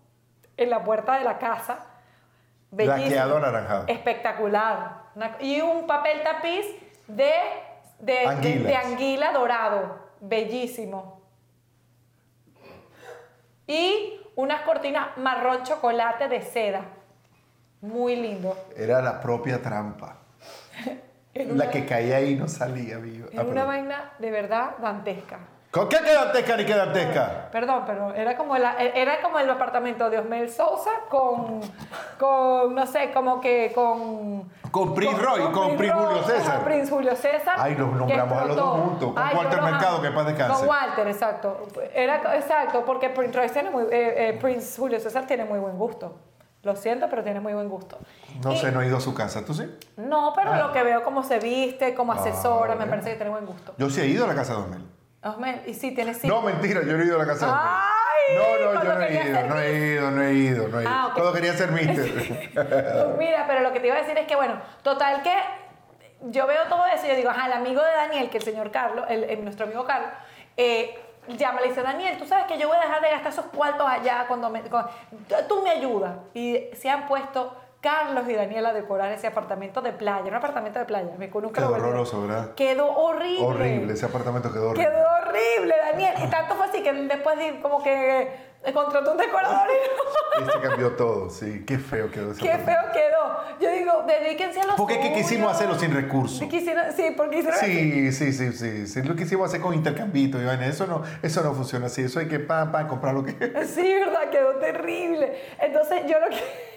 en 0.57 0.71
la 0.71 0.83
puerta 0.85 1.19
de 1.19 1.25
la 1.25 1.39
casa. 1.39 1.79
Bellísimo. 2.71 3.37
Anaranjado. 3.37 3.85
Espectacular. 3.89 5.03
Una- 5.15 5.37
y 5.41 5.61
un 5.61 5.87
papel 5.87 6.23
tapiz 6.23 6.67
de, 7.07 7.33
de, 8.01 8.13
de- 8.13 8.27
Anguilas. 8.27 8.65
de 8.67 8.77
anguila 8.77 9.33
dorado. 9.33 9.99
Bellísimo. 10.21 11.21
Y 13.67 14.21
unas 14.37 14.63
cortinas 14.63 15.17
marrón 15.19 15.63
chocolate 15.65 16.29
de 16.29 16.43
seda. 16.43 16.83
Muy 17.81 18.17
lindo. 18.17 18.57
Era 18.77 19.01
la 19.03 19.21
propia 19.21 19.61
trampa. 19.63 20.17
La 21.35 21.53
una- 21.53 21.71
que 21.71 21.85
caía 21.85 22.17
ahí 22.17 22.31
y 22.33 22.37
no 22.37 22.49
salía 22.49 22.97
viva. 22.97 23.27
Ah, 23.29 23.43
una 23.43 23.45
perdón. 23.45 23.67
vaina 23.67 24.13
de 24.19 24.31
verdad 24.31 24.77
dantesca. 24.79 25.39
¿Con 25.77 25.89
qué 25.91 25.99
quedantesca 25.99 26.57
ni 26.57 26.65
quedantesca? 26.65 27.49
Perdón, 27.53 27.83
pero 27.87 28.15
era 28.15 28.37
como, 28.37 28.57
la- 28.57 28.77
era 28.79 29.21
como 29.21 29.39
el 29.39 29.51
apartamento 29.51 30.09
de 30.09 30.19
Osmel 30.19 30.49
Sousa 30.51 30.91
con, 31.11 31.61
con, 32.19 32.75
no 32.75 32.87
sé, 32.87 33.11
como 33.13 33.41
que 33.41 33.73
con... 33.75 34.51
Con 34.71 34.95
Prince 34.95 35.19
Roy, 35.21 35.41
con 35.53 35.77
Prince 35.77 35.95
Julio 35.95 36.11
Roy, 36.23 36.25
César. 36.25 36.55
con 36.57 36.65
Prince 36.65 36.91
Julio 36.91 37.17
César. 37.17 37.55
Ay, 37.59 37.75
los 37.77 37.93
nombramos 37.93 38.39
a 38.39 38.45
los 38.47 38.57
dos 38.57 38.81
juntos, 38.81 39.13
con 39.15 39.23
Ay, 39.23 39.37
Walter 39.37 39.63
Mercado, 39.63 40.03
que 40.03 40.11
paz 40.11 40.27
descanse. 40.27 40.59
Con 40.61 40.69
Walter, 40.69 41.07
exacto. 41.09 41.63
Era, 41.95 42.37
exacto, 42.37 42.85
porque 42.85 43.11
Prince, 43.11 43.37
Royce 43.39 43.53
tiene 43.55 43.71
muy, 43.71 43.85
eh, 43.85 44.29
eh, 44.31 44.39
Prince 44.41 44.79
Julio 44.81 44.99
César 44.99 45.27
tiene 45.27 45.45
muy 45.45 45.59
buen 45.59 45.77
gusto. 45.79 46.15
Lo 46.63 46.75
siento, 46.75 47.07
pero 47.09 47.23
tiene 47.23 47.39
muy 47.41 47.53
buen 47.55 47.69
gusto. 47.69 47.99
No 48.43 48.53
Y- 48.53 48.57
sé, 48.57 48.73
no 48.73 48.81
he 48.83 48.87
ido 48.87 48.97
a 48.97 49.01
su 49.01 49.15
casa. 49.15 49.45
¿Tú 49.45 49.55
sí? 49.55 49.71
No, 49.99 50.33
pero 50.35 50.53
Ah. 50.55 50.59
lo 50.59 50.73
que 50.73 50.83
veo 50.83 51.03
cómo 51.05 51.23
se 51.23 51.39
viste, 51.39 51.95
como 51.95 52.13
asesora, 52.13 52.75
me 52.75 52.87
parece 52.87 53.11
que 53.11 53.17
tiene 53.17 53.31
buen 53.31 53.47
gusto. 53.47 53.73
Yo 53.79 53.89
sí 53.89 54.01
he 54.01 54.07
ido 54.07 54.25
a 54.25 54.29
la 54.29 54.35
casa 54.35 54.55
de 54.55 54.59
Osmel. 54.61 54.83
Osmel, 55.31 55.63
y 55.67 55.75
sí, 55.75 55.93
tiene 55.95 56.15
sí. 56.15 56.27
No, 56.29 56.43
mentira, 56.43 56.83
yo 56.83 56.93
no 56.97 57.03
he 57.03 57.07
ido 57.07 57.17
a 57.17 57.25
la 57.25 57.27
casa 57.27 57.47
de 57.47 57.53
Osmel. 57.53 57.69
¡Ay! 57.71 58.37
No, 58.37 58.73
no, 58.73 58.85
yo 58.85 58.95
no 58.95 59.03
he 59.03 59.13
ido, 59.29 59.47
no 59.47 59.59
he 59.61 59.73
ido, 59.73 60.11
no 60.11 60.23
he 60.23 60.33
ido, 60.35 60.69
no 60.69 60.79
he 60.79 60.83
ido. 60.83 60.91
Ah. 60.93 61.11
Cuando 61.15 61.33
quería 61.33 61.53
ser 61.53 61.71
mister. 61.71 62.13
Pues 62.55 63.07
Mira, 63.19 63.45
pero 63.47 63.61
lo 63.61 63.73
que 63.73 63.81
te 63.81 63.87
iba 63.87 63.97
a 63.97 64.01
decir 64.01 64.17
es 64.19 64.27
que, 64.27 64.35
bueno, 64.37 64.61
total 64.83 65.23
que 65.23 65.33
yo 66.23 66.47
veo 66.47 66.63
todo 66.69 66.85
eso 66.87 67.07
y 67.07 67.11
yo 67.11 67.17
digo, 67.17 67.31
ajá, 67.31 67.47
el 67.47 67.53
amigo 67.53 67.83
de 67.83 67.93
Daniel, 67.93 68.31
que 68.31 68.39
el 68.39 68.43
señor 68.45 68.71
Carlos, 68.71 69.05
el, 69.09 69.25
el- 69.25 69.45
nuestro 69.45 69.67
amigo 69.67 69.85
Carlos, 69.85 70.11
eh, 70.57 70.99
llama 71.29 71.61
y 71.61 71.65
le 71.65 71.69
dice, 71.71 71.83
Daniel, 71.83 72.17
tú 72.19 72.27
sabes 72.27 72.47
que 72.47 72.59
yo 72.59 72.69
voy 72.69 72.77
a 72.77 72.81
dejar 72.81 73.01
de 73.03 73.11
gastar 73.11 73.33
esos 73.33 73.47
cuartos 73.47 73.87
allá 73.89 74.25
cuando 74.27 74.49
me... 74.51 74.63
cuando- 74.63 74.91
tú 75.49 75.63
me 75.63 75.71
ayudas. 75.71 76.13
Y 76.35 76.69
se 76.75 76.89
han 76.91 77.07
puesto 77.07 77.55
Carlos 77.87 78.25
y 78.29 78.33
Daniel 78.35 78.67
a 78.67 78.73
decorar 78.73 79.13
ese 79.13 79.29
apartamento 79.29 79.81
de 79.81 79.93
playa, 79.93 80.25
un 80.27 80.35
apartamento 80.35 80.81
de 80.81 80.87
playa. 80.87 81.09
Me 81.19 81.29
nunca 81.29 81.43
lo 81.45 81.53
Quedó 81.53 81.67
olvidé. 81.69 81.87
horroroso, 81.89 82.23
¿verdad? 82.23 82.55
Quedó 82.57 82.91
horrible. 82.97 83.45
horrible, 83.45 83.93
ese 83.93 84.07
apartamento 84.07 84.53
quedó 84.53 84.71
horrible. 84.71 84.89
Quedó 84.91 85.05
horrible, 85.21 85.75
Daniel. 85.93 86.15
Y 86.25 86.27
tanto 86.29 86.57
fue 86.57 86.67
así 86.67 86.83
que 86.83 86.93
después 86.93 87.39
de, 87.39 87.61
como 87.61 87.81
que 87.85 88.29
contrató 88.75 89.13
un 89.13 89.17
decorador 89.19 89.69
y 89.71 90.43
Y 90.43 90.51
se 90.51 90.61
cambió 90.69 90.97
todo, 90.97 91.31
sí. 91.31 91.63
Qué 91.65 91.79
feo 91.79 92.11
quedó 92.11 92.33
ese 92.33 92.41
Qué 92.43 92.51
apartamento. 92.53 92.93
feo 92.93 93.03
quedó. 93.03 93.61
Yo 93.61 93.71
digo, 93.71 94.05
dedíquense 94.05 94.61
a 94.63 94.67
los 94.67 94.75
Porque 94.75 94.99
que 94.99 95.13
quisimos 95.13 95.53
hacerlo 95.53 95.79
sin 95.79 95.95
recursos. 95.95 96.43
Quisieron- 96.49 96.93
sí, 96.93 97.15
porque 97.17 97.39
hicieron 97.39 97.61
Sí, 97.61 98.11
sí, 98.13 98.33
sí, 98.33 98.53
sí, 98.53 98.87
sí. 98.89 99.03
Lo 99.05 99.15
quisimos 99.15 99.49
hacer 99.49 99.61
con 99.61 99.73
intercambito, 99.75 100.43
Iván. 100.43 100.61
Eso 100.65 100.89
no, 100.89 101.05
eso 101.23 101.41
no 101.45 101.55
funciona 101.55 101.87
así. 101.87 102.03
Eso 102.03 102.19
hay 102.19 102.27
que 102.27 102.41
pam, 102.41 102.73
pam, 102.73 102.89
comprar 102.89 103.15
lo 103.15 103.23
que. 103.25 103.33
Sí, 103.65 103.95
verdad, 103.95 104.29
quedó 104.31 104.57
terrible. 104.57 105.39
Entonces 105.61 106.03
yo 106.09 106.19
lo 106.19 106.29
que... 106.31 106.75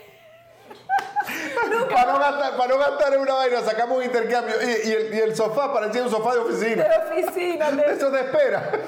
para, 1.91 2.13
no 2.13 2.19
gastar, 2.19 2.57
para 2.57 2.67
no 2.69 2.77
gastar 2.79 3.13
en 3.13 3.21
una 3.21 3.33
vaina, 3.33 3.61
sacamos 3.61 3.97
un 3.97 4.03
intercambio. 4.03 4.55
Y, 4.61 4.89
y 4.89 4.91
el, 4.93 5.13
y 5.13 5.19
el 5.19 5.35
sofá 5.35 5.71
parecía 5.73 6.03
un 6.03 6.09
sofá 6.09 6.33
de 6.33 6.39
oficina. 6.39 6.83
De 6.83 6.97
oficina, 7.21 7.71
de... 7.71 7.93
Eso 7.93 8.11
te 8.11 8.19
espera. 8.19 8.71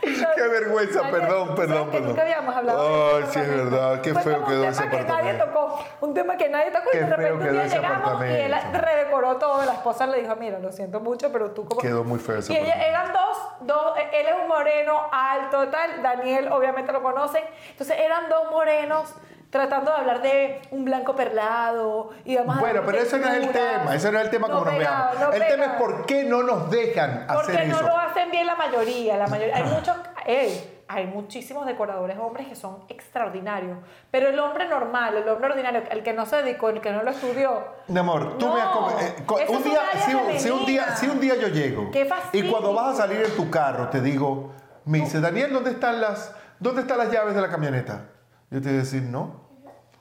Qué 0.00 0.42
vergüenza, 0.48 1.02
perdón, 1.10 1.48
¿tú 1.48 1.54
perdón, 1.56 1.90
perdón. 1.90 2.08
Nunca 2.08 2.22
habíamos 2.22 2.54
hablado 2.56 3.16
Ay, 3.16 3.24
sí, 3.24 3.38
es 3.40 3.46
apartamento? 3.48 3.64
verdad. 3.70 4.00
Qué 4.00 4.12
Fue 4.14 4.22
feo 4.22 4.44
quedó 4.46 4.64
ese 4.64 4.82
que 4.82 4.88
nadie 4.88 5.02
apartamento. 5.02 5.44
tocó. 5.46 5.84
Un 6.00 6.14
tema 6.14 6.36
que 6.36 6.48
nadie 6.48 6.70
tocó 6.70 6.90
y 6.94 6.96
de 6.98 7.06
repente 7.06 7.32
un 7.32 7.40
día 7.52 7.66
llegamos 7.66 8.24
y 8.24 8.30
él 8.30 8.54
apartamento. 8.54 8.78
redecoró 8.86 9.36
todo. 9.36 9.64
La 9.64 9.72
esposa 9.74 10.06
le 10.06 10.20
dijo, 10.22 10.36
mira, 10.36 10.60
lo 10.60 10.70
siento 10.72 11.00
mucho, 11.00 11.32
pero 11.32 11.50
tú 11.50 11.64
como... 11.66 11.80
Quedó 11.80 12.04
muy 12.04 12.20
feo 12.20 12.38
ese 12.38 12.52
Y 12.52 12.56
ella, 12.56 12.74
apartamento. 12.74 12.88
eran 12.90 13.12
dos, 13.12 13.38
dos, 13.62 13.98
él 14.12 14.26
es 14.26 14.34
un 14.40 14.48
moreno 14.48 15.02
alto, 15.10 15.68
tal. 15.68 16.00
Daniel, 16.02 16.48
obviamente 16.52 16.92
lo 16.92 17.02
conocen. 17.02 17.42
Entonces 17.70 17.96
eran 17.98 18.28
dos 18.28 18.50
morenos 18.50 19.12
tratando 19.50 19.90
de 19.92 19.96
hablar 19.98 20.22
de 20.22 20.60
un 20.70 20.84
blanco 20.84 21.14
perlado 21.16 22.10
y 22.24 22.36
a 22.36 22.42
Bueno, 22.42 22.82
pero 22.84 22.98
ese 22.98 23.18
no 23.18 23.28
es 23.28 23.34
el 23.34 23.50
tema, 23.50 23.94
ese 23.94 24.12
no 24.12 24.18
es 24.18 24.24
el 24.24 24.30
tema 24.30 24.48
No 24.48 24.54
como 24.54 24.66
nos 24.66 24.74
pega, 24.74 25.10
veamos. 25.12 25.20
no 25.20 25.32
el 25.32 25.46
tema 25.46 25.64
es 25.64 25.72
por 25.72 26.06
qué 26.06 26.24
no 26.24 26.42
nos 26.42 26.70
dejan 26.70 27.26
Porque 27.32 27.52
hacer 27.52 27.68
no 27.68 27.76
eso. 27.76 27.86
lo 27.86 27.96
hacen 27.98 28.30
bien 28.30 28.46
la 28.46 28.56
mayoría. 28.56 29.16
La 29.16 29.26
mayoría 29.26 29.56
hay 29.56 29.62
muchos, 29.64 29.96
ey, 30.26 30.82
hay 30.88 31.06
muchísimos 31.06 31.66
decoradores 31.66 32.18
hombres 32.18 32.46
que 32.48 32.54
son 32.54 32.84
extraordinarios. 32.88 33.78
Pero 34.10 34.28
el 34.28 34.38
hombre 34.38 34.68
normal, 34.68 35.16
el 35.16 35.28
hombre 35.28 35.50
ordinario, 35.50 35.82
el 35.90 36.02
que 36.02 36.12
no 36.12 36.26
se 36.26 36.36
dedicó, 36.42 36.68
el 36.70 36.80
que 36.80 36.92
no 36.92 37.02
lo 37.02 37.10
estudió. 37.10 37.64
Mi 37.88 37.98
amor, 38.00 38.36
tú 38.38 38.46
No, 38.46 38.54
me 38.54 38.60
has 38.60 39.02
eh, 39.02 39.46
un 39.48 39.62
día, 39.62 39.80
si, 40.04 40.38
si 40.40 40.50
un 40.50 40.66
día, 40.66 40.96
si 40.96 41.06
un 41.08 41.20
día 41.20 41.34
yo 41.36 41.48
llego 41.48 41.90
¡Qué 41.90 42.08
y 42.32 42.50
cuando 42.50 42.74
vas 42.74 42.94
a 42.94 43.02
salir 43.02 43.22
en 43.22 43.34
tu 43.36 43.50
carro 43.50 43.88
te 43.88 44.00
digo, 44.00 44.52
me 44.84 44.98
dice, 44.98 45.20
Daniel, 45.20 45.52
¿dónde 45.52 45.70
están 45.70 46.00
las, 46.00 46.34
dónde 46.58 46.82
están 46.82 46.98
las 46.98 47.10
llaves 47.10 47.34
de 47.34 47.40
la 47.40 47.48
camioneta? 47.48 48.04
Yo 48.50 48.60
te 48.62 48.68
voy 48.68 48.76
a 48.78 48.80
decir, 48.80 49.02
no, 49.02 49.40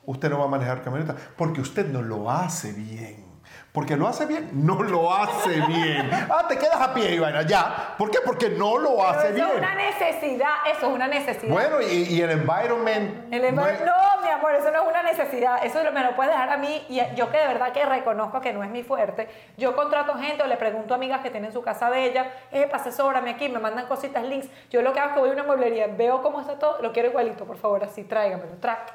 usted 0.05 0.29
no 0.29 0.39
va 0.39 0.45
a 0.45 0.49
manejar 0.49 0.81
camioneta 0.81 1.15
porque 1.35 1.61
usted 1.61 1.87
no 1.87 2.01
lo 2.01 2.29
hace 2.31 2.71
bien. 2.73 3.25
Porque 3.71 3.95
lo 3.95 4.07
hace 4.07 4.25
bien. 4.25 4.49
No 4.53 4.81
lo 4.83 5.13
hace 5.13 5.61
bien. 5.67 6.09
Ah, 6.29 6.45
te 6.47 6.57
quedas 6.57 6.79
a 6.81 6.93
pie, 6.93 7.13
Ivana, 7.15 7.43
ya. 7.43 7.95
¿Por 7.97 8.09
qué? 8.09 8.19
Porque 8.25 8.49
no 8.49 8.77
lo 8.77 8.97
Pero 8.97 9.03
hace 9.09 9.27
eso 9.27 9.35
bien. 9.35 9.47
es 9.49 9.57
una 9.57 9.75
necesidad, 9.75 10.49
eso 10.75 10.87
es 10.89 10.93
una 10.95 11.07
necesidad. 11.07 11.51
Bueno, 11.51 11.81
y, 11.81 11.85
y 12.03 12.21
el 12.21 12.31
environment. 12.31 13.31
El 13.33 13.55
no 13.55 13.61
envol- 13.63 13.71
es- 13.73 13.81
no, 13.85 13.93
mi 14.16 14.16
amor, 14.37 14.53
eso 14.55 14.71
no 14.71 14.81
es 14.83 14.87
una 14.89 15.03
necesidad. 15.03 15.63
Eso 15.63 15.79
me 15.91 16.03
lo 16.03 16.15
puedes 16.15 16.31
dejar 16.31 16.49
a 16.49 16.57
mí. 16.57 16.85
Y 16.89 17.01
yo 17.15 17.29
que 17.29 17.37
de 17.37 17.47
verdad 17.47 17.71
que 17.73 17.85
reconozco 17.85 18.41
que 18.41 18.53
no 18.53 18.63
es 18.63 18.69
mi 18.69 18.83
fuerte. 18.83 19.27
Yo 19.57 19.75
contrato 19.75 20.15
gente 20.15 20.41
o 20.43 20.47
le 20.47 20.57
pregunto 20.57 20.93
a 20.93 20.97
amigas 20.97 21.21
que 21.21 21.29
tienen 21.29 21.51
su 21.51 21.61
casa 21.61 21.89
bella, 21.89 22.31
eh, 22.51 22.69
asesórame 22.73 23.31
aquí, 23.31 23.49
me 23.49 23.59
mandan 23.59 23.87
cositas, 23.87 24.23
links. 24.23 24.47
Yo 24.69 24.81
lo 24.81 24.93
que 24.93 24.99
hago 24.99 25.09
es 25.09 25.13
que 25.15 25.19
voy 25.19 25.29
a 25.29 25.33
una 25.33 25.43
mueblería, 25.43 25.87
veo 25.87 26.21
cómo 26.21 26.41
está 26.41 26.57
todo, 26.57 26.81
lo 26.81 26.91
quiero 26.93 27.09
igualito, 27.09 27.45
por 27.45 27.57
favor, 27.57 27.83
así, 27.83 28.03
tráigamelo, 28.03 28.53
tra. 28.61 28.85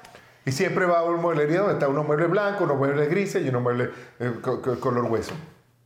Y 0.44 0.50
siempre 0.52 0.86
va 0.86 0.98
a 0.98 1.02
una 1.04 1.20
mueblería 1.20 1.58
donde 1.60 1.74
está 1.74 1.86
unos 1.88 2.04
muebles 2.04 2.28
blancos, 2.28 2.62
unos 2.62 2.76
muebles 2.76 3.08
grises 3.08 3.44
y 3.44 3.48
unos 3.48 3.62
muebles 3.62 3.90
eh, 4.18 4.32
co- 4.42 4.60
co- 4.60 4.80
color 4.80 5.04
hueso. 5.04 5.34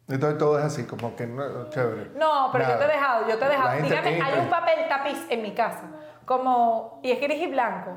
Entonces 0.08 0.38
todo 0.38 0.56
es 0.58 0.64
así, 0.64 0.84
como 0.84 1.16
que 1.16 1.26
no, 1.26 1.68
chévere. 1.68 2.10
No, 2.14 2.48
pero 2.52 2.62
yo 2.64 2.70
Nada. 2.70 2.78
te 2.78 2.84
he 2.84 2.96
dejado, 2.96 3.28
yo 3.28 3.38
te 3.38 3.44
he 3.44 3.48
dejado. 3.48 3.82
Dígame, 3.82 4.22
hay 4.22 4.38
un 4.38 4.48
papel 4.48 4.88
tapiz 4.88 5.26
en 5.28 5.42
mi 5.42 5.52
casa, 5.52 5.82
como, 6.26 7.00
y 7.02 7.10
es 7.12 7.20
gris 7.20 7.40
y 7.40 7.46
blanco, 7.46 7.92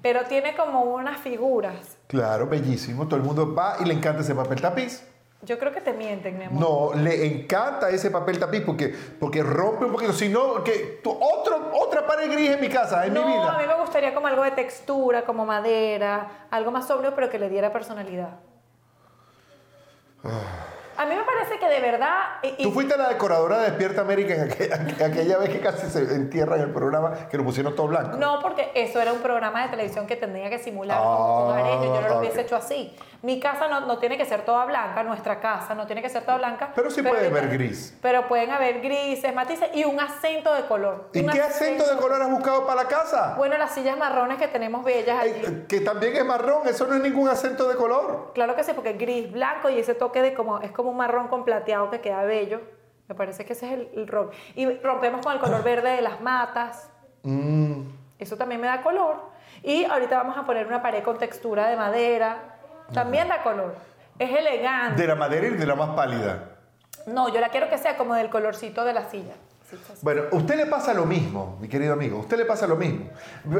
pero 0.00 0.24
tiene 0.24 0.56
como 0.56 0.80
unas 0.82 1.18
figuras. 1.20 1.98
Claro, 2.06 2.46
bellísimo. 2.46 3.06
Todo 3.06 3.16
el 3.16 3.22
mundo 3.26 3.54
va 3.54 3.76
y 3.80 3.84
le 3.84 3.92
encanta 3.94 4.22
ese 4.22 4.34
papel 4.34 4.60
tapiz. 4.60 5.06
Yo 5.42 5.58
creo 5.58 5.70
que 5.72 5.80
te 5.82 5.92
mienten, 5.92 6.38
mi 6.38 6.44
amor. 6.46 6.60
No, 6.94 6.98
le 7.00 7.26
encanta 7.26 7.90
ese 7.90 8.10
papel 8.10 8.38
tapiz 8.38 8.62
porque, 8.62 8.94
porque 9.20 9.42
rompe 9.42 9.84
un 9.84 9.92
poquito. 9.92 10.12
Si 10.12 10.28
no, 10.28 10.64
que 10.64 11.00
tu- 11.04 11.10
otro, 11.10 11.70
otra 11.74 12.06
pared 12.06 12.30
gris 12.32 12.50
en 12.50 12.60
mi 12.60 12.68
casa, 12.68 13.04
en 13.06 13.12
no, 13.14 13.24
mi 13.26 13.32
vida. 13.32 13.54
a 13.54 13.58
mí 13.58 13.66
me 13.66 13.74
gustaría 13.78 14.14
como 14.14 14.26
algo 14.28 14.42
de 14.44 14.52
textura, 14.52 15.24
como 15.24 15.44
madera, 15.44 16.46
algo 16.50 16.70
más 16.70 16.86
sobrio, 16.88 17.14
pero 17.14 17.28
que 17.28 17.38
le 17.38 17.48
diera 17.50 17.70
personalidad. 17.72 18.38
A 20.98 21.04
mí 21.06 21.14
me 21.14 21.22
parece 21.24 21.58
que 21.58 21.68
de 21.68 21.80
verdad... 21.80 22.14
y- 22.42 22.62
Tú 22.62 22.72
fuiste 22.72 22.96
la 22.96 23.08
decoradora 23.08 23.58
de 23.58 23.64
Despierta 23.70 24.00
América 24.02 24.34
en 24.34 24.50
aquella, 24.50 24.76
aquella 25.06 25.38
vez 25.38 25.50
que 25.50 25.60
casi 25.60 25.88
se 25.88 26.00
entierra 26.14 26.56
en 26.56 26.62
el 26.62 26.70
programa, 26.70 27.28
que 27.30 27.36
lo 27.36 27.44
pusieron 27.44 27.74
todo 27.76 27.88
blanco. 27.88 28.16
No, 28.16 28.40
porque 28.40 28.70
eso 28.74 29.00
era 29.00 29.12
un 29.12 29.20
programa 29.20 29.62
de 29.64 29.68
televisión 29.68 30.06
que 30.06 30.16
tenía 30.16 30.48
que 30.50 30.58
simular 30.58 30.98
Ah, 31.00 31.06
un. 31.06 31.82
Yo 31.84 32.00
no 32.00 32.08
lo 32.08 32.18
hubiese 32.20 32.40
ok. 32.40 32.44
hecho 32.46 32.56
así. 32.56 32.96
Mi 33.22 33.40
casa 33.40 33.66
no, 33.68 33.80
no 33.80 33.98
tiene 33.98 34.16
que 34.16 34.24
ser 34.24 34.42
toda 34.44 34.64
blanca, 34.66 35.02
nuestra 35.02 35.40
casa 35.40 35.74
no 35.74 35.86
tiene 35.86 36.00
que 36.02 36.08
ser 36.08 36.22
toda 36.24 36.38
blanca. 36.38 36.70
Pero 36.74 36.90
sí 36.90 37.02
puede 37.02 37.26
haber 37.26 37.48
gris. 37.48 37.96
Pero 38.00 38.28
pueden 38.28 38.50
haber 38.50 38.80
grises, 38.80 39.34
matices 39.34 39.70
y 39.74 39.84
un 39.84 39.98
acento 39.98 40.54
de 40.54 40.62
color. 40.66 41.08
¿Y 41.12 41.26
qué 41.26 41.40
acento 41.40 41.84
de 41.88 41.96
color 41.96 42.22
has 42.22 42.30
buscado 42.30 42.66
para 42.66 42.82
la 42.84 42.88
casa? 42.88 43.34
Bueno, 43.36 43.56
las 43.58 43.72
sillas 43.72 43.96
marrones 43.98 44.38
que 44.38 44.48
tenemos 44.48 44.84
bellas 44.84 45.20
allí. 45.22 45.32
Eh, 45.44 45.64
que 45.68 45.80
también 45.80 46.14
es 46.16 46.24
marrón, 46.24 46.68
eso 46.68 46.86
no 46.86 46.94
es 46.94 47.00
ningún 47.02 47.28
acento 47.28 47.68
de 47.68 47.74
color. 47.76 48.30
Claro 48.34 48.54
que 48.54 48.62
sí, 48.62 48.72
porque 48.74 48.90
es 48.90 48.98
gris, 48.98 49.32
blanco 49.32 49.70
y 49.70 49.78
ese 49.80 49.94
toque 49.94 50.22
de 50.22 50.32
como, 50.34 50.60
es 50.60 50.70
como 50.70 50.85
un 50.90 50.96
marrón 50.96 51.28
con 51.28 51.44
plateado 51.44 51.90
que 51.90 52.00
queda 52.00 52.22
bello. 52.24 52.60
Me 53.08 53.14
parece 53.14 53.44
que 53.44 53.52
ese 53.52 53.66
es 53.66 53.72
el, 53.72 53.88
el 53.94 54.08
rock. 54.08 54.32
Y 54.54 54.68
rompemos 54.78 55.24
con 55.24 55.32
el 55.32 55.38
color 55.38 55.62
verde 55.62 55.90
de 55.90 56.02
las 56.02 56.20
matas. 56.20 56.90
Mm, 57.22 57.82
Eso 58.18 58.36
también 58.36 58.60
me 58.60 58.66
da 58.66 58.82
color. 58.82 59.16
Y 59.62 59.84
ahorita 59.84 60.16
vamos 60.16 60.36
a 60.36 60.44
poner 60.44 60.66
una 60.66 60.82
pared 60.82 61.02
con 61.02 61.16
textura 61.18 61.68
de 61.68 61.76
madera. 61.76 62.56
También 62.92 63.28
da 63.28 63.42
color. 63.42 63.74
Es 64.18 64.30
elegante. 64.30 65.02
de 65.02 65.08
la 65.08 65.14
madera 65.14 65.46
y 65.46 65.50
de 65.50 65.66
la 65.66 65.74
más 65.74 65.90
pálida. 65.90 66.50
No, 67.06 67.28
yo 67.28 67.40
la 67.40 67.50
quiero 67.50 67.68
que 67.68 67.78
sea 67.78 67.96
como 67.96 68.14
del 68.14 68.30
colorcito 68.30 68.84
de 68.84 68.92
la 68.92 69.04
silla. 69.04 69.34
Bueno, 70.02 70.22
usted 70.30 70.56
le 70.56 70.66
pasa 70.66 70.94
lo 70.94 71.04
mismo, 71.06 71.58
mi 71.60 71.68
querido 71.68 71.92
amigo. 71.94 72.18
usted 72.18 72.36
le 72.36 72.44
pasa 72.44 72.66
lo 72.66 72.76
mismo. 72.76 73.10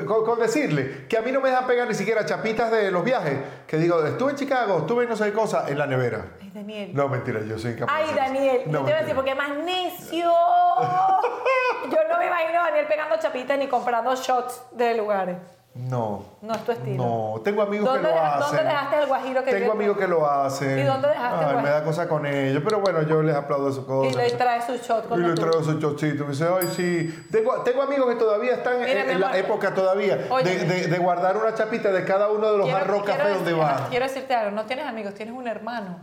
Con, 0.06 0.24
con 0.24 0.38
decirle 0.38 1.06
que 1.08 1.18
a 1.18 1.22
mí 1.22 1.32
no 1.32 1.40
me 1.40 1.48
dejan 1.50 1.66
pegar 1.66 1.88
ni 1.88 1.94
siquiera 1.94 2.24
chapitas 2.24 2.70
de 2.70 2.90
los 2.90 3.04
viajes. 3.04 3.38
Que 3.66 3.76
digo, 3.78 4.04
estuve 4.04 4.30
en 4.30 4.36
Chicago, 4.36 4.78
estuve 4.78 5.04
en 5.04 5.10
no 5.10 5.16
sé 5.16 5.24
qué 5.26 5.32
cosa, 5.32 5.68
en 5.68 5.78
la 5.78 5.86
nevera. 5.86 6.24
Ay, 6.40 6.50
Daniel. 6.54 6.90
No, 6.94 7.08
mentira, 7.08 7.40
yo 7.40 7.58
soy 7.58 7.72
incapaz. 7.72 7.94
Ay. 7.96 8.14
Daniel, 8.14 8.62
No, 8.66 8.80
yo 8.80 8.84
te 8.86 8.90
voy 8.90 8.92
a 8.92 9.00
decir, 9.00 9.14
porque 9.14 9.34
más 9.34 9.56
necio. 9.58 10.30
Yo 11.90 11.98
no 12.08 12.18
me 12.18 12.26
imagino 12.26 12.60
a 12.60 12.64
Daniel 12.64 12.86
pegando 12.88 13.16
chapitas 13.18 13.58
ni 13.58 13.68
comprando 13.68 14.14
shots 14.16 14.62
de 14.72 14.96
lugares. 14.96 15.36
No. 15.78 16.24
No 16.42 16.54
es 16.54 16.64
tu 16.64 16.72
estilo. 16.72 16.96
No, 17.04 17.40
tengo 17.42 17.62
amigos 17.62 17.86
que 17.88 17.94
¿Dónde 17.94 18.08
lo 18.08 18.14
deja- 18.14 18.34
hacen. 18.38 18.46
dónde 18.56 18.62
dejaste 18.64 18.98
el 18.98 19.06
guajiro 19.06 19.44
que 19.44 19.50
Tengo 19.52 19.66
yo- 19.66 19.72
amigos 19.72 19.98
que 19.98 20.08
lo 20.08 20.26
hacen. 20.30 20.78
¿Y 20.78 20.82
dónde 20.82 21.08
dejaste 21.08 21.44
el 21.44 21.56
Ay, 21.56 21.62
me 21.62 21.70
da 21.70 21.84
cosa 21.84 22.08
con 22.08 22.26
ellos, 22.26 22.62
pero 22.64 22.80
bueno, 22.80 23.02
yo 23.02 23.22
les 23.22 23.36
aplaudo 23.36 23.70
su 23.72 23.84
cosa. 23.86 24.10
Y 24.10 24.14
le 24.14 24.30
trae 24.36 24.62
su 24.62 24.72
shot 24.76 25.04
Y 25.04 25.08
cuando 25.08 25.28
le 25.28 25.34
tú- 25.34 25.42
traigo 25.42 25.62
su 25.62 25.78
chocito. 25.78 26.24
Me 26.24 26.30
dice, 26.30 26.46
ay, 26.60 26.68
sí. 26.74 27.26
Tengo, 27.30 27.54
tengo 27.62 27.82
amigos 27.82 28.08
que 28.08 28.14
todavía 28.16 28.54
están 28.54 28.80
Mira, 28.80 29.12
en, 29.12 29.20
la 29.20 29.36
época 29.36 29.74
todavía 29.74 30.16
de, 30.16 30.30
Oye. 30.30 30.58
de- 30.64 30.86
de 30.88 30.98
guardar 30.98 31.36
una 31.36 31.54
chapita 31.54 31.92
de 31.92 32.04
cada 32.04 32.30
uno 32.30 32.50
de 32.52 32.58
los 32.58 32.70
jarros 32.70 33.02
café 33.04 33.28
donde 33.30 33.52
van. 33.52 33.84
Quiero 33.90 34.06
decirte 34.06 34.34
algo, 34.34 34.52
no 34.52 34.64
tienes 34.64 34.86
amigos, 34.86 35.14
tienes 35.14 35.34
un 35.34 35.46
hermano. 35.46 35.98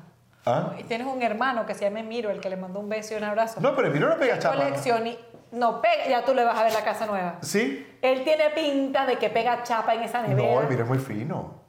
¿Ah? 0.45 0.73
Y 0.77 0.83
tienes 0.83 1.07
un 1.07 1.21
hermano 1.21 1.65
que 1.65 1.73
se 1.73 1.85
llama 1.85 2.03
Miro, 2.03 2.29
el 2.29 2.41
que 2.41 2.49
le 2.49 2.57
mandó 2.57 2.81
un 2.81 2.89
beso 2.89 3.13
y 3.13 3.17
un 3.17 3.23
abrazo. 3.23 3.61
No, 3.61 3.73
pero 3.77 3.89
mira, 3.91 4.09
no 4.09 4.17
pega 4.17 4.37
chapa. 4.39 4.57
Coleccioni- 4.57 5.17
No, 5.53 5.81
pega, 5.81 6.07
ya 6.09 6.25
tú 6.25 6.33
le 6.33 6.43
vas 6.43 6.57
a 6.59 6.63
ver 6.63 6.73
la 6.73 6.83
casa 6.83 7.05
nueva. 7.05 7.35
¿Sí? 7.41 7.97
Él 8.01 8.23
tiene 8.23 8.49
pinta 8.49 9.05
de 9.05 9.17
que 9.17 9.29
pega 9.29 9.61
chapa 9.63 9.93
en 9.93 10.01
esa 10.01 10.21
nevera. 10.23 10.51
No, 10.55 10.61
el 10.61 10.67
mira 10.67 10.81
es 10.83 10.89
muy 10.89 10.97
fino. 10.97 11.61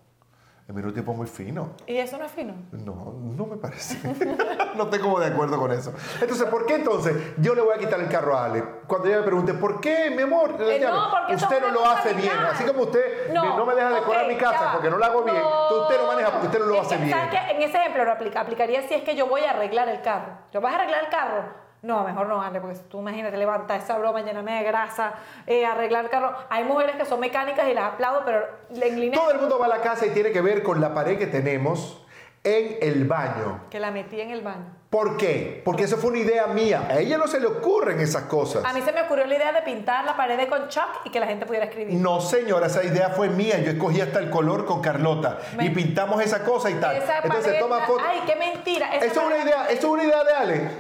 El 0.67 0.73
mira 0.75 0.87
es 0.89 0.95
un 0.95 0.99
tipo 1.01 1.13
muy 1.13 1.27
fino. 1.27 1.73
Y 1.87 1.99
eso 1.99 2.17
no 2.17 2.25
es 2.25 2.33
fino. 2.33 2.55
No, 2.73 3.13
no 3.21 3.45
me 3.45 3.59
parece. 3.59 3.99
no 4.75 4.85
estoy 4.85 4.99
como 5.01 5.21
de 5.21 5.27
acuerdo 5.27 5.59
con 5.59 5.71
eso. 5.71 5.93
Entonces, 6.19 6.47
¿por 6.49 6.65
qué 6.65 6.77
entonces 6.77 7.15
yo 7.37 7.55
le 7.55 7.61
voy 7.61 7.75
a 7.75 7.79
quitar 7.79 8.01
el 8.01 8.09
carro 8.09 8.35
a 8.39 8.47
Ale? 8.47 8.65
Cuando 8.87 9.07
ella 9.09 9.19
me 9.19 9.25
pregunte, 9.25 9.53
¿por 9.53 9.79
qué, 9.83 10.11
mi 10.17 10.23
amor? 10.23 10.57
Eh, 10.61 10.81
no, 10.83 11.11
porque 11.11 11.35
usted 11.35 11.61
no 11.61 11.69
lo 11.69 11.85
hace 11.87 12.15
bien. 12.15 12.33
Así 12.51 12.65
como 12.65 12.85
usted 12.85 13.29
me- 13.29 13.35
no, 13.35 13.67
me 13.67 13.75
deja 13.75 13.91
decorar 13.91 14.27
mi 14.27 14.37
casa 14.37 14.71
porque 14.73 14.89
no 14.89 14.97
la 14.97 15.07
hago 15.09 15.23
bien, 15.25 15.37
entonces 15.37 15.79
usted 15.83 16.01
lo 16.01 16.07
maneja 16.07 16.31
porque 16.31 16.47
usted 16.47 16.59
no 16.61 16.65
lo 16.67 16.75
Es 16.77 16.81
hace 16.87 16.97
que, 16.97 17.05
bien. 17.05 17.19
En 17.51 17.63
ese 17.63 17.77
ejemplo 17.77 18.05
lo 18.07 18.13
aplica, 18.13 18.41
aplicaría 18.41 18.89
si 18.89 18.95
es 18.95 19.03
que 19.03 19.15
yo 19.15 19.27
voy 19.27 19.43
a 19.45 19.51
arreglar 19.51 19.91
el 19.91 20.01
carro. 20.01 20.39
¿Yo 20.51 20.63
vas 20.63 20.73
a 20.73 20.77
arreglar 20.77 21.05
el 21.05 21.11
carro? 21.11 21.45
No, 21.85 22.03
mejor 22.03 22.27
no, 22.29 22.41
Ale, 22.41 22.61
porque 22.61 22.79
tú 22.89 23.01
imagínate 23.01 23.37
levantar 23.37 23.79
esa 23.79 23.99
broma, 23.99 24.23
llenarme 24.23 24.57
de 24.57 24.63
grasa, 24.65 25.13
eh, 25.47 25.67
arreglar 25.67 26.05
el 26.07 26.11
carro. 26.11 26.35
Hay 26.49 26.65
mujeres 26.65 26.97
que 26.97 27.05
son 27.05 27.21
mecánicas 27.21 27.69
y 27.69 27.75
las 27.75 27.93
aplaudo, 27.93 28.23
pero 28.25 28.39
en 28.75 28.99
línea 29.01 29.21
Todo 29.21 29.31
el 29.33 29.39
mundo 29.39 29.59
va 29.59 29.67
a 29.67 29.69
la 29.69 29.83
casa 29.83 30.07
y 30.07 30.11
tiene 30.11 30.33
que 30.33 30.41
ver 30.41 30.63
con 30.63 30.81
la 30.81 30.95
pared 30.95 31.19
que 31.19 31.27
tenemos 31.27 32.01
en 32.43 32.79
el 32.81 33.05
baño. 33.05 33.61
que 33.71 33.79
la 33.81 33.91
metí 33.91 34.19
en 34.21 34.31
el 34.31 34.41
baño. 34.41 34.65
¿Por 34.89 35.17
qué? 35.17 35.61
Porque 35.65 35.83
eso 35.85 35.97
fue 35.97 36.11
una 36.11 36.21
idea 36.21 36.47
mía. 36.47 36.87
A 36.89 36.99
ella 36.99 37.19
no 37.19 37.27
se 37.27 37.41
le 37.41 37.47
ocurren 37.49 37.99
esas 38.01 38.25
cosas. 38.25 38.65
A 38.65 38.73
mí 38.73 38.81
se 38.81 38.93
me 38.93 39.03
ocurrió 39.03 39.27
la 39.27 39.35
idea 39.35 39.53
de 39.53 39.61
pintar 39.63 40.05
la 40.05 40.17
pared 40.17 40.49
con 40.49 40.69
chalk 40.69 41.01
y 41.05 41.11
que 41.11 41.19
la 41.21 41.27
gente 41.27 41.47
pudiera 41.47 41.67
escribir. 41.67 41.95
No, 41.99 42.21
señora, 42.21 42.69
esa 42.69 42.85
idea 42.85 43.09
fue 43.11 43.29
mía. 43.29 43.59
Yo 43.59 43.73
escogí 43.73 44.01
hasta 44.01 44.21
el 44.21 44.31
color 44.31 44.65
con 44.67 44.81
Carlota 44.81 45.39
Me- 45.57 45.65
y 45.67 45.71
pintamos 45.71 46.23
esa 46.23 46.45
cosa 46.45 46.71
y 46.71 46.75
tal. 46.75 46.97
Esa 46.97 47.19
Entonces 47.19 47.45
pared- 47.47 47.61
toma 47.61 47.81
fotos. 47.81 48.07
Ay, 48.09 48.21
qué 48.27 48.37
mentira. 48.37 48.95
esa 48.95 49.05
Eso 49.07 49.21
es 49.23 49.27
una 49.27 49.39
idea, 49.39 49.65
eso 49.69 49.79
es 49.79 49.85
una 49.85 50.05
idea 50.05 50.23
de 50.25 50.33
Ale. 50.33 50.71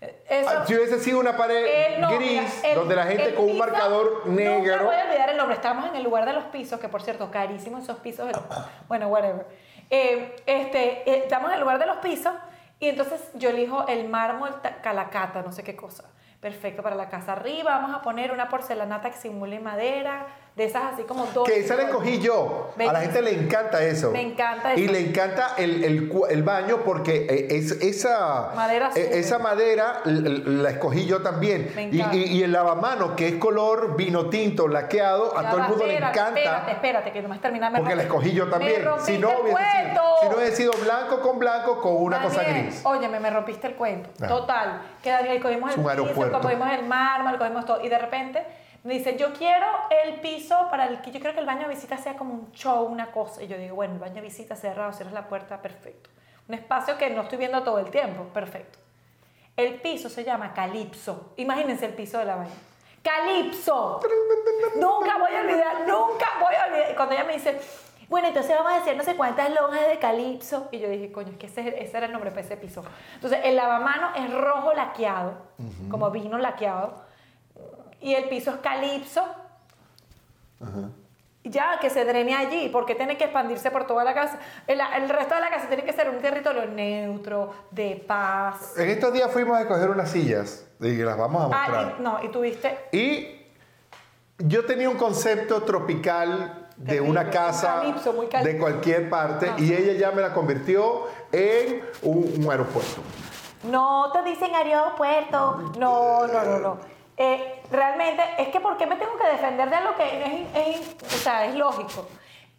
Eso- 0.00 0.48
Ah, 0.50 0.64
Si 0.66 0.74
hubiese 0.74 0.98
sido 0.98 1.18
una 1.20 1.36
pared 1.36 1.98
no, 1.98 2.10
gris, 2.16 2.64
el- 2.64 2.74
donde 2.74 2.96
la 2.96 3.04
gente 3.04 3.34
con 3.34 3.44
un 3.50 3.58
marcador 3.58 4.26
negro. 4.26 4.84
voy 4.86 4.94
a 4.96 5.04
olvidar 5.04 5.28
el 5.30 5.36
nombre. 5.36 5.54
Estábamos 5.56 5.88
en 5.90 5.96
el 5.96 6.02
lugar 6.02 6.24
de 6.24 6.32
los 6.32 6.44
pisos, 6.44 6.80
que 6.80 6.88
por 6.88 7.02
cierto, 7.02 7.30
carísimos 7.30 7.82
esos 7.84 7.98
pisos. 7.98 8.30
bueno, 8.88 9.08
whatever. 9.08 9.46
Eh, 9.90 10.36
este, 10.46 11.10
eh, 11.10 11.18
estamos 11.24 11.48
en 11.50 11.54
el 11.54 11.60
lugar 11.60 11.78
de 11.78 11.86
los 11.86 11.98
pisos 11.98 12.32
y 12.78 12.88
entonces 12.88 13.20
yo 13.34 13.50
elijo 13.50 13.86
el 13.88 14.08
mármol 14.08 14.62
ta- 14.62 14.80
calacata, 14.80 15.42
no 15.42 15.52
sé 15.52 15.62
qué 15.64 15.76
cosa. 15.76 16.04
Perfecto 16.40 16.82
para 16.82 16.96
la 16.96 17.10
casa. 17.10 17.32
Arriba 17.32 17.72
vamos 17.78 17.94
a 17.94 18.00
poner 18.00 18.32
una 18.32 18.48
porcelanata 18.48 19.10
que 19.10 19.18
simule 19.18 19.60
madera, 19.60 20.26
de 20.56 20.64
esas 20.64 20.92
así 20.94 21.04
como 21.04 21.26
dos. 21.26 21.48
Que 21.48 21.60
esa 21.60 21.76
la 21.76 21.84
escogí 21.84 22.18
yo. 22.18 22.70
A 22.78 22.92
la 22.92 23.00
gente 23.00 23.22
le 23.22 23.32
encanta 23.32 23.82
eso. 23.82 24.10
Me 24.10 24.20
encanta 24.20 24.74
Y 24.76 24.84
eso. 24.84 24.92
le 24.92 25.00
encanta 25.00 25.54
el, 25.56 25.84
el 25.84 26.12
el 26.28 26.42
baño 26.42 26.78
porque 26.84 27.26
eh, 27.30 27.56
es, 27.56 27.70
esa 27.80 28.50
Madera 28.54 28.90
eh, 28.94 29.10
esa 29.14 29.38
madera 29.38 30.00
la 30.04 30.70
escogí 30.70 31.06
yo 31.06 31.22
también. 31.22 31.72
Me 31.74 31.84
Y, 31.84 32.02
y- 32.12 32.24
y 32.38 32.42
el 32.42 32.52
lavamano, 32.52 33.16
que 33.16 33.28
es 33.28 33.34
color 33.36 33.96
vino 33.96 34.28
tinto, 34.28 34.68
laqueado, 34.68 35.38
a 35.38 35.48
todo 35.50 35.60
el 35.62 35.68
mundo 35.68 35.86
le 35.86 35.96
encanta. 35.96 36.28
Espérate, 36.28 36.72
espérate, 36.72 37.12
que 37.12 37.22
no 37.22 37.28
me 37.28 37.36
has 37.36 37.40
terminado. 37.40 37.72
me 37.72 37.78
Porque 37.80 37.96
la 37.96 38.02
escogí 38.02 38.32
yo 38.32 38.48
también. 38.50 38.84
Me 38.84 39.00
Si 39.04 39.18
no, 39.18 39.30
hubiese 39.40 39.58
sido, 39.88 40.02
si 40.20 40.28
no 40.28 40.36
hubiese 40.36 40.56
sido 40.56 40.72
blanco 40.82 41.20
con 41.20 41.38
blanco 41.38 41.80
con 41.80 41.96
una 42.02 42.20
cosa 42.22 42.42
gris. 42.42 42.80
Óyeme, 42.84 43.20
me 43.20 43.30
rompiste 43.30 43.68
el 43.68 43.74
cuento. 43.76 44.10
Ah. 44.20 44.26
Total. 44.26 44.82
Que 45.02 45.10
Daniel, 45.10 45.40
cogimos 45.40 45.72
el 45.72 45.78
un 45.78 45.84
piso, 45.84 45.90
aeropuerto. 45.90 46.40
cogimos 46.40 46.68
el 46.72 46.84
mármol, 46.86 47.38
cogimos 47.38 47.64
todo. 47.64 47.80
Y 47.82 47.88
de 47.88 47.98
repente 47.98 48.44
me 48.82 48.94
dice, 48.94 49.16
yo 49.18 49.32
quiero 49.34 49.66
el 50.04 50.20
piso 50.20 50.68
para 50.70 50.86
el 50.86 51.02
que 51.02 51.10
yo 51.10 51.20
quiero 51.20 51.34
que 51.34 51.40
el 51.40 51.46
baño 51.46 51.68
de 51.68 51.74
visita 51.74 51.98
sea 51.98 52.16
como 52.16 52.32
un 52.32 52.52
show, 52.52 52.84
una 52.84 53.12
cosa. 53.12 53.42
Y 53.42 53.46
yo 53.46 53.58
digo, 53.58 53.74
bueno, 53.74 53.94
el 53.94 54.00
baño 54.00 54.14
de 54.14 54.20
visita 54.22 54.56
cerrado, 54.56 54.92
cierras 54.92 55.12
la 55.12 55.28
puerta, 55.28 55.60
perfecto. 55.60 56.08
Un 56.48 56.54
espacio 56.54 56.96
que 56.96 57.10
no 57.10 57.22
estoy 57.22 57.38
viendo 57.38 57.62
todo 57.62 57.78
el 57.78 57.90
tiempo, 57.90 58.24
perfecto. 58.32 58.78
El 59.56 59.80
piso 59.80 60.08
se 60.08 60.24
llama 60.24 60.54
Calipso. 60.54 61.34
Imagínense 61.36 61.84
el 61.84 61.92
piso 61.92 62.18
de 62.18 62.24
la 62.24 62.36
baña. 62.36 62.50
Calipso. 63.02 64.00
nunca 64.76 65.18
voy 65.18 65.34
a 65.34 65.40
olvidar, 65.40 65.86
nunca 65.86 66.26
voy 66.40 66.54
a 66.54 66.66
olvidar. 66.66 66.96
Cuando 66.96 67.14
ella 67.14 67.24
me 67.24 67.34
dice, 67.34 67.60
bueno, 68.08 68.28
entonces 68.28 68.56
vamos 68.56 68.72
a 68.72 68.78
decir 68.78 68.96
no 68.96 69.04
sé 69.04 69.14
cuántas 69.14 69.50
lonjas 69.54 69.86
de 69.88 69.98
calipso. 69.98 70.68
Y 70.72 70.78
yo 70.78 70.88
dije, 70.88 71.12
coño, 71.12 71.32
es 71.32 71.36
que 71.36 71.46
ese, 71.46 71.82
ese 71.82 71.96
era 71.96 72.06
el 72.06 72.12
nombre 72.12 72.30
para 72.30 72.42
ese 72.42 72.56
piso. 72.56 72.82
Entonces, 73.14 73.40
el 73.44 73.56
lavamano 73.56 74.14
es 74.16 74.32
rojo 74.32 74.72
laqueado, 74.72 75.34
como 75.90 76.10
vino 76.10 76.38
laqueado. 76.38 77.09
Y 78.00 78.14
el 78.14 78.28
piso 78.28 78.50
es 78.50 78.56
calipso. 78.58 79.22
ya 81.44 81.78
que 81.80 81.88
se 81.90 82.04
drene 82.04 82.34
allí, 82.34 82.68
porque 82.70 82.94
tiene 82.94 83.16
que 83.16 83.24
expandirse 83.24 83.70
por 83.70 83.86
toda 83.86 84.04
la 84.04 84.14
casa. 84.14 84.38
El, 84.66 84.80
el, 84.80 85.08
resto 85.08 85.34
de 85.34 85.40
la 85.40 85.50
casa 85.50 85.68
tiene 85.68 85.84
que 85.84 85.92
ser 85.92 86.08
un 86.10 86.18
territorio 86.18 86.66
neutro, 86.66 87.52
de 87.70 88.02
paz. 88.06 88.76
En 88.78 88.90
estos 88.90 89.12
días 89.12 89.30
fuimos 89.30 89.58
a 89.58 89.66
coger 89.66 89.90
unas 89.90 90.10
sillas 90.10 90.66
y 90.80 90.96
las 90.98 91.16
vamos 91.16 91.42
a 91.44 91.48
mostrar. 91.48 91.74
Ah, 91.74 91.94
y, 91.98 92.02
no, 92.02 92.22
y 92.22 92.28
tuviste. 92.28 92.78
Y 92.92 93.40
yo 94.38 94.64
tenía 94.66 94.88
un 94.90 94.96
concepto 94.98 95.62
tropical 95.62 96.68
de 96.76 96.86
Terrible, 96.86 97.10
una 97.10 97.22
un 97.22 97.30
casa 97.30 97.74
calipso 97.80 98.12
muy 98.14 98.26
cal- 98.28 98.44
de 98.44 98.56
cualquier 98.58 99.10
parte 99.10 99.50
Ah. 99.50 99.56
y 99.58 99.72
ella 99.74 99.92
ya 99.94 100.12
me 100.12 100.22
la 100.22 100.32
convirtió 100.32 101.06
en 101.32 101.82
un, 102.02 102.44
un 102.44 102.50
aeropuerto. 102.50 103.02
No 103.64 104.10
te 104.12 104.22
dicen 104.22 104.54
aeropuerto. 104.54 105.72
No, 105.78 106.26
no, 106.26 106.42
no, 106.44 106.58
no. 106.58 106.99
Eh, 107.22 107.60
realmente, 107.70 108.22
es 108.38 108.48
que 108.48 108.60
¿por 108.60 108.78
qué 108.78 108.86
me 108.86 108.96
tengo 108.96 109.18
que 109.18 109.26
defender 109.28 109.68
de 109.68 109.76
algo 109.76 109.94
que 109.94 110.48
es, 110.54 110.96
es- 111.26 111.54
lógico? 111.54 112.08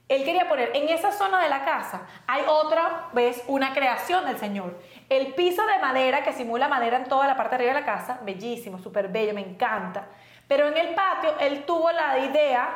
Él 0.08 0.24
quería 0.24 0.48
poner, 0.48 0.70
en 0.76 0.88
esa 0.90 1.12
zona 1.12 1.42
de 1.42 1.50
la 1.50 1.66
casa 1.66 2.02
hay 2.28 2.44
otra 2.48 3.08
vez 3.14 3.44
una 3.48 3.74
creación 3.74 4.24
del 4.26 4.38
Señor. 4.38 4.78
El 5.10 5.34
piso 5.34 5.66
de 5.66 5.80
madera 5.80 6.22
que 6.24 6.32
simula 6.32 6.68
madera 6.68 6.98
en 6.98 7.06
toda 7.06 7.26
la 7.26 7.36
parte 7.36 7.58
de 7.58 7.64
arriba 7.64 7.74
de 7.74 7.80
la 7.80 7.86
casa, 7.88 8.20
bellísimo, 8.22 8.78
súper 8.78 9.08
bello, 9.08 9.34
me 9.34 9.42
encanta. 9.42 10.06
Pero 10.48 10.68
en 10.68 10.78
el 10.78 10.94
patio 10.94 11.34
él 11.40 11.64
tuvo 11.66 11.92
la 11.92 12.20
idea 12.20 12.70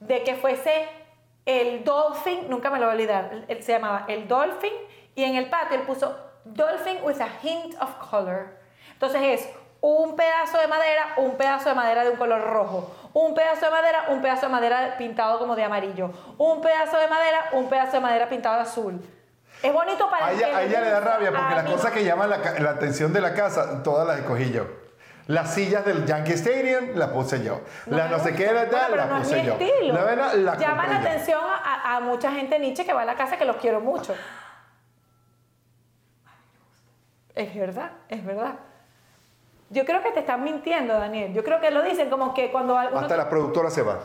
de 0.00 0.24
que 0.24 0.34
fuese 0.34 0.88
el 1.46 1.84
Dolphin, 1.84 2.50
nunca 2.50 2.68
me 2.68 2.80
lo 2.80 2.86
voy 2.86 2.92
a 2.92 2.96
olvidar, 2.96 3.44
él 3.46 3.62
se 3.62 3.72
llamaba 3.72 4.06
el 4.08 4.26
Dolphin 4.26 4.72
y 5.14 5.22
en 5.22 5.36
el 5.36 5.48
patio 5.48 5.76
él 5.78 5.82
puso 5.86 6.18
Dolphin 6.44 6.98
with 7.04 7.20
a 7.20 7.28
hint 7.44 7.80
of 7.80 7.94
color. 8.10 8.58
Entonces 8.94 9.22
es 9.22 9.48
un 9.80 10.16
pedazo 10.16 10.58
de 10.58 10.66
madera, 10.66 11.14
un 11.18 11.36
pedazo 11.36 11.68
de 11.68 11.74
madera 11.74 12.04
de 12.04 12.10
un 12.10 12.16
color 12.16 12.40
rojo, 12.42 12.94
un 13.14 13.34
pedazo 13.34 13.66
de 13.66 13.70
madera, 13.70 14.04
un 14.08 14.20
pedazo 14.20 14.46
de 14.46 14.52
madera 14.52 14.96
pintado 14.98 15.38
como 15.38 15.54
de 15.56 15.64
amarillo, 15.64 16.10
un 16.38 16.60
pedazo 16.60 16.98
de 16.98 17.06
madera, 17.08 17.50
un 17.52 17.68
pedazo 17.68 17.92
de 17.92 18.00
madera 18.00 18.28
pintado 18.28 18.56
de 18.56 18.62
azul. 18.62 19.00
Es 19.62 19.72
bonito 19.72 20.08
para 20.10 20.26
A 20.26 20.32
ella, 20.32 20.56
a 20.56 20.62
ella 20.62 20.80
le 20.80 20.90
da 20.90 21.00
rabia 21.00 21.32
porque 21.32 21.54
las 21.54 21.64
cosas 21.64 21.90
que 21.92 22.04
llaman 22.04 22.30
la, 22.30 22.36
atención 22.70 23.12
de 23.12 23.20
la 23.20 23.34
casa, 23.34 23.82
todas 23.82 24.06
las 24.06 24.18
escogí 24.18 24.50
yo. 24.52 24.66
Las 25.26 25.52
sillas 25.52 25.84
del 25.84 26.06
Yankee 26.06 26.32
Stadium 26.32 26.92
las 26.96 27.10
puse 27.10 27.42
yo. 27.44 27.60
No 27.86 27.96
la 27.98 28.04
me 28.04 28.10
no 28.10 28.18
sé 28.18 28.34
qué 28.34 28.46
era 28.46 28.64
Bueno, 28.64 28.96
las 28.96 29.08
no 29.08 29.16
es 29.18 29.22
puse 29.24 29.36
mi 29.40 29.46
yo. 29.46 29.52
estilo. 29.54 29.94
La 29.94 30.04
verdad, 30.04 30.32
la 30.34 30.56
Llama 30.56 30.86
la 30.86 30.94
yo. 31.02 31.08
atención 31.08 31.40
a, 31.44 31.56
a- 31.92 31.96
a 31.96 32.00
mucha 32.00 32.32
gente 32.32 32.58
Nietzsche 32.58 32.86
que 32.86 32.92
va 32.94 33.02
a 33.02 33.04
la 33.04 33.14
casa 33.14 33.36
que 33.36 33.44
los 33.44 33.56
quiero 33.56 33.80
mucho. 33.80 34.14
Es 37.34 37.54
verdad, 37.54 37.92
es 38.08 38.24
verdad. 38.24 38.54
Yo 39.70 39.84
creo 39.84 40.02
que 40.02 40.10
te 40.12 40.20
están 40.20 40.42
mintiendo, 40.44 40.94
Daniel. 40.94 41.32
Yo 41.34 41.44
creo 41.44 41.60
que 41.60 41.70
lo 41.70 41.82
dicen 41.82 42.08
como 42.08 42.32
que 42.34 42.50
cuando 42.50 42.74
uno... 42.74 42.98
Hasta 42.98 43.16
la 43.16 43.28
productora 43.28 43.70
se 43.70 43.82
va. 43.82 44.00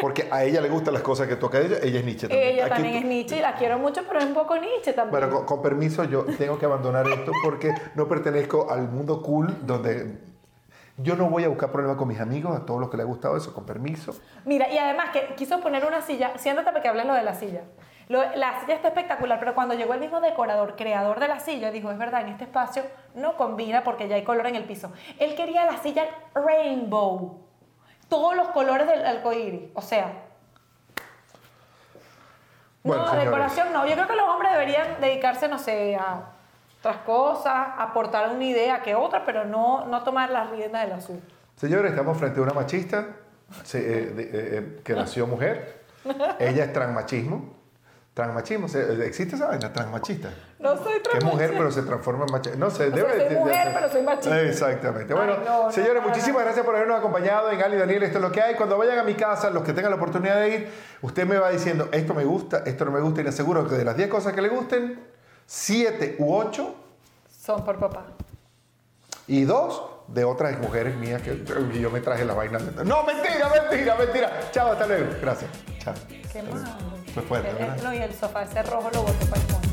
Porque 0.00 0.28
a 0.30 0.44
ella 0.44 0.60
le 0.60 0.68
gustan 0.68 0.94
las 0.94 1.02
cosas 1.02 1.26
que 1.26 1.34
toca 1.36 1.58
ella. 1.58 1.78
Ella 1.82 1.98
es 1.98 2.04
Nietzsche 2.04 2.28
también. 2.28 2.48
Ella 2.52 2.66
Aquí 2.66 2.74
también 2.74 2.92
tú- 2.94 2.98
es 3.00 3.04
Nietzsche 3.06 3.36
y 3.38 3.40
la 3.40 3.54
quiero 3.56 3.78
mucho, 3.78 4.02
pero 4.06 4.20
es 4.20 4.26
un 4.26 4.34
poco 4.34 4.56
Nietzsche 4.56 4.92
también. 4.92 5.10
Bueno, 5.10 5.30
con, 5.34 5.46
con 5.46 5.62
permiso, 5.62 6.04
yo 6.04 6.24
tengo 6.24 6.58
que 6.58 6.66
abandonar 6.66 7.08
esto 7.08 7.32
porque 7.42 7.72
no 7.94 8.06
pertenezco 8.06 8.70
al 8.70 8.88
mundo 8.88 9.22
cool 9.22 9.66
donde 9.66 10.18
yo 10.98 11.16
no 11.16 11.28
voy 11.30 11.44
a 11.44 11.48
buscar 11.48 11.72
problemas 11.72 11.96
con 11.96 12.06
mis 12.08 12.20
amigos, 12.20 12.56
a 12.56 12.64
todos 12.64 12.80
los 12.80 12.90
que 12.90 12.96
les 12.96 13.04
ha 13.04 13.08
gustado 13.08 13.36
eso, 13.36 13.52
con 13.54 13.64
permiso. 13.64 14.14
Mira, 14.44 14.68
y 14.70 14.78
además 14.78 15.10
que 15.12 15.34
quiso 15.36 15.60
poner 15.60 15.84
una 15.84 16.00
silla, 16.02 16.36
siéntate 16.38 16.70
para 16.70 16.80
que 16.82 16.88
hables 16.88 17.06
lo 17.06 17.14
de 17.14 17.22
la 17.24 17.34
silla. 17.34 17.62
Lo- 18.08 18.34
la 18.36 18.60
silla 18.60 18.74
está 18.74 18.88
espectacular, 18.88 19.38
pero 19.38 19.54
cuando 19.54 19.74
llegó 19.74 19.92
el 19.94 20.00
mismo 20.00 20.20
decorador, 20.20 20.76
creador 20.76 21.20
de 21.20 21.28
la 21.28 21.40
silla, 21.40 21.70
dijo, 21.70 21.90
es 21.90 21.98
verdad, 21.98 22.22
en 22.22 22.28
este 22.28 22.44
espacio 22.44 22.82
no 23.14 23.36
combina 23.36 23.84
porque 23.84 24.08
ya 24.08 24.16
hay 24.16 24.24
color 24.24 24.46
en 24.46 24.56
el 24.56 24.64
piso. 24.64 24.90
Él 25.18 25.34
quería 25.36 25.66
la 25.66 25.76
silla 25.78 26.04
rainbow, 26.34 27.40
todos 28.08 28.34
los 28.34 28.48
colores 28.48 28.86
del 28.86 29.04
arcoíris, 29.06 29.70
o 29.74 29.82
sea... 29.82 30.10
Bueno, 32.82 33.02
no, 33.02 33.08
señores. 33.10 33.30
decoración 33.30 33.72
no. 33.72 33.86
Yo 33.86 33.94
creo 33.94 34.06
que 34.06 34.16
los 34.16 34.28
hombres 34.28 34.52
deberían 34.52 35.00
dedicarse, 35.00 35.48
no 35.48 35.58
sé, 35.58 35.96
a 35.96 36.22
otras 36.78 36.98
cosas, 36.98 37.68
aportar 37.76 38.30
una 38.30 38.44
idea 38.44 38.80
que 38.82 38.94
otra, 38.94 39.24
pero 39.26 39.44
no, 39.44 39.84
no 39.86 40.02
tomar 40.04 40.30
las 40.30 40.48
riendas 40.50 40.84
del 40.84 40.92
asunto. 40.92 41.34
Señores, 41.56 41.90
estamos 41.90 42.16
frente 42.16 42.38
a 42.40 42.42
una 42.44 42.52
machista 42.54 43.08
se- 43.64 43.78
eh, 43.80 44.06
de- 44.06 44.22
eh, 44.22 44.30
eh, 44.32 44.80
que 44.84 44.94
nació 44.94 45.26
mujer. 45.26 45.84
Ella 46.38 46.64
es 46.64 46.72
transmachismo. 46.72 47.57
Transmachismo, 48.18 48.66
¿existe 49.04 49.36
esa 49.36 49.46
vaina? 49.46 49.72
Transmachista. 49.72 50.28
No 50.58 50.76
soy 50.76 51.00
Que 51.02 51.18
es 51.18 51.24
mujer, 51.24 51.50
transmachista. 51.52 51.56
pero 51.56 51.70
se 51.70 51.82
transforma 51.82 52.24
en 52.24 52.32
machista. 52.32 52.58
No 52.58 52.68
sé, 52.68 52.74
O 52.74 52.86
sea, 52.88 52.96
debe 52.96 53.10
soy 53.10 53.28
de- 53.28 53.34
mujer, 53.36 53.68
de- 53.68 53.74
pero 53.74 53.92
soy 53.92 54.02
machista. 54.02 54.40
Exactamente. 54.40 55.14
Bueno, 55.14 55.34
Ay, 55.38 55.44
no, 55.46 55.62
no, 55.66 55.70
señores, 55.72 55.98
para 56.02 56.08
muchísimas 56.08 56.42
gracias 56.42 56.66
por 56.66 56.74
habernos 56.74 56.98
acompañado 56.98 57.48
en 57.52 57.62
Ali 57.62 57.76
Daniel. 57.76 58.02
Esto 58.02 58.18
es 58.18 58.22
lo 58.24 58.32
que 58.32 58.42
hay. 58.42 58.56
Cuando 58.56 58.76
vayan 58.76 58.98
a 58.98 59.04
mi 59.04 59.14
casa, 59.14 59.50
los 59.50 59.62
que 59.62 59.72
tengan 59.72 59.92
la 59.92 59.96
oportunidad 59.98 60.34
de 60.40 60.48
ir, 60.48 60.70
usted 61.00 61.26
me 61.28 61.38
va 61.38 61.48
diciendo, 61.50 61.88
esto 61.92 62.12
me 62.12 62.24
gusta, 62.24 62.64
esto 62.66 62.84
no 62.84 62.90
me 62.90 62.98
gusta, 62.98 63.20
y 63.20 63.22
le 63.22 63.30
aseguro 63.30 63.68
que 63.68 63.76
de 63.76 63.84
las 63.84 63.96
10 63.96 64.08
cosas 64.08 64.32
que 64.32 64.42
le 64.42 64.48
gusten, 64.48 64.98
7 65.46 66.16
u 66.18 66.34
8 66.34 66.74
Son 67.40 67.64
por 67.64 67.78
papá. 67.78 68.04
y 69.28 69.44
2 69.44 69.80
de 70.08 70.24
otras 70.24 70.58
mujeres 70.58 70.96
mías 70.96 71.22
que 71.22 71.44
yo 71.80 71.90
me 71.92 72.00
traje 72.00 72.24
la 72.24 72.34
vaina. 72.34 72.58
No, 72.84 73.04
mentira, 73.04 73.48
mentira, 73.48 73.94
mentira. 73.94 74.40
Chao, 74.50 74.72
hasta 74.72 74.88
luego. 74.88 75.06
Gracias. 75.22 75.48
Chao. 75.78 75.94
Qué 76.32 76.42
mal. 76.42 76.64
Fue 77.14 77.22
fuerte, 77.22 77.52
¿verdad? 77.52 77.78
No, 77.82 77.94
y 77.94 77.98
el 77.98 78.14
sofá 78.14 78.42
ese 78.42 78.62
rojo 78.62 78.90
lo 78.92 79.02
botó 79.02 79.26
para 79.26 79.42
el 79.42 79.48
fondo. 79.48 79.68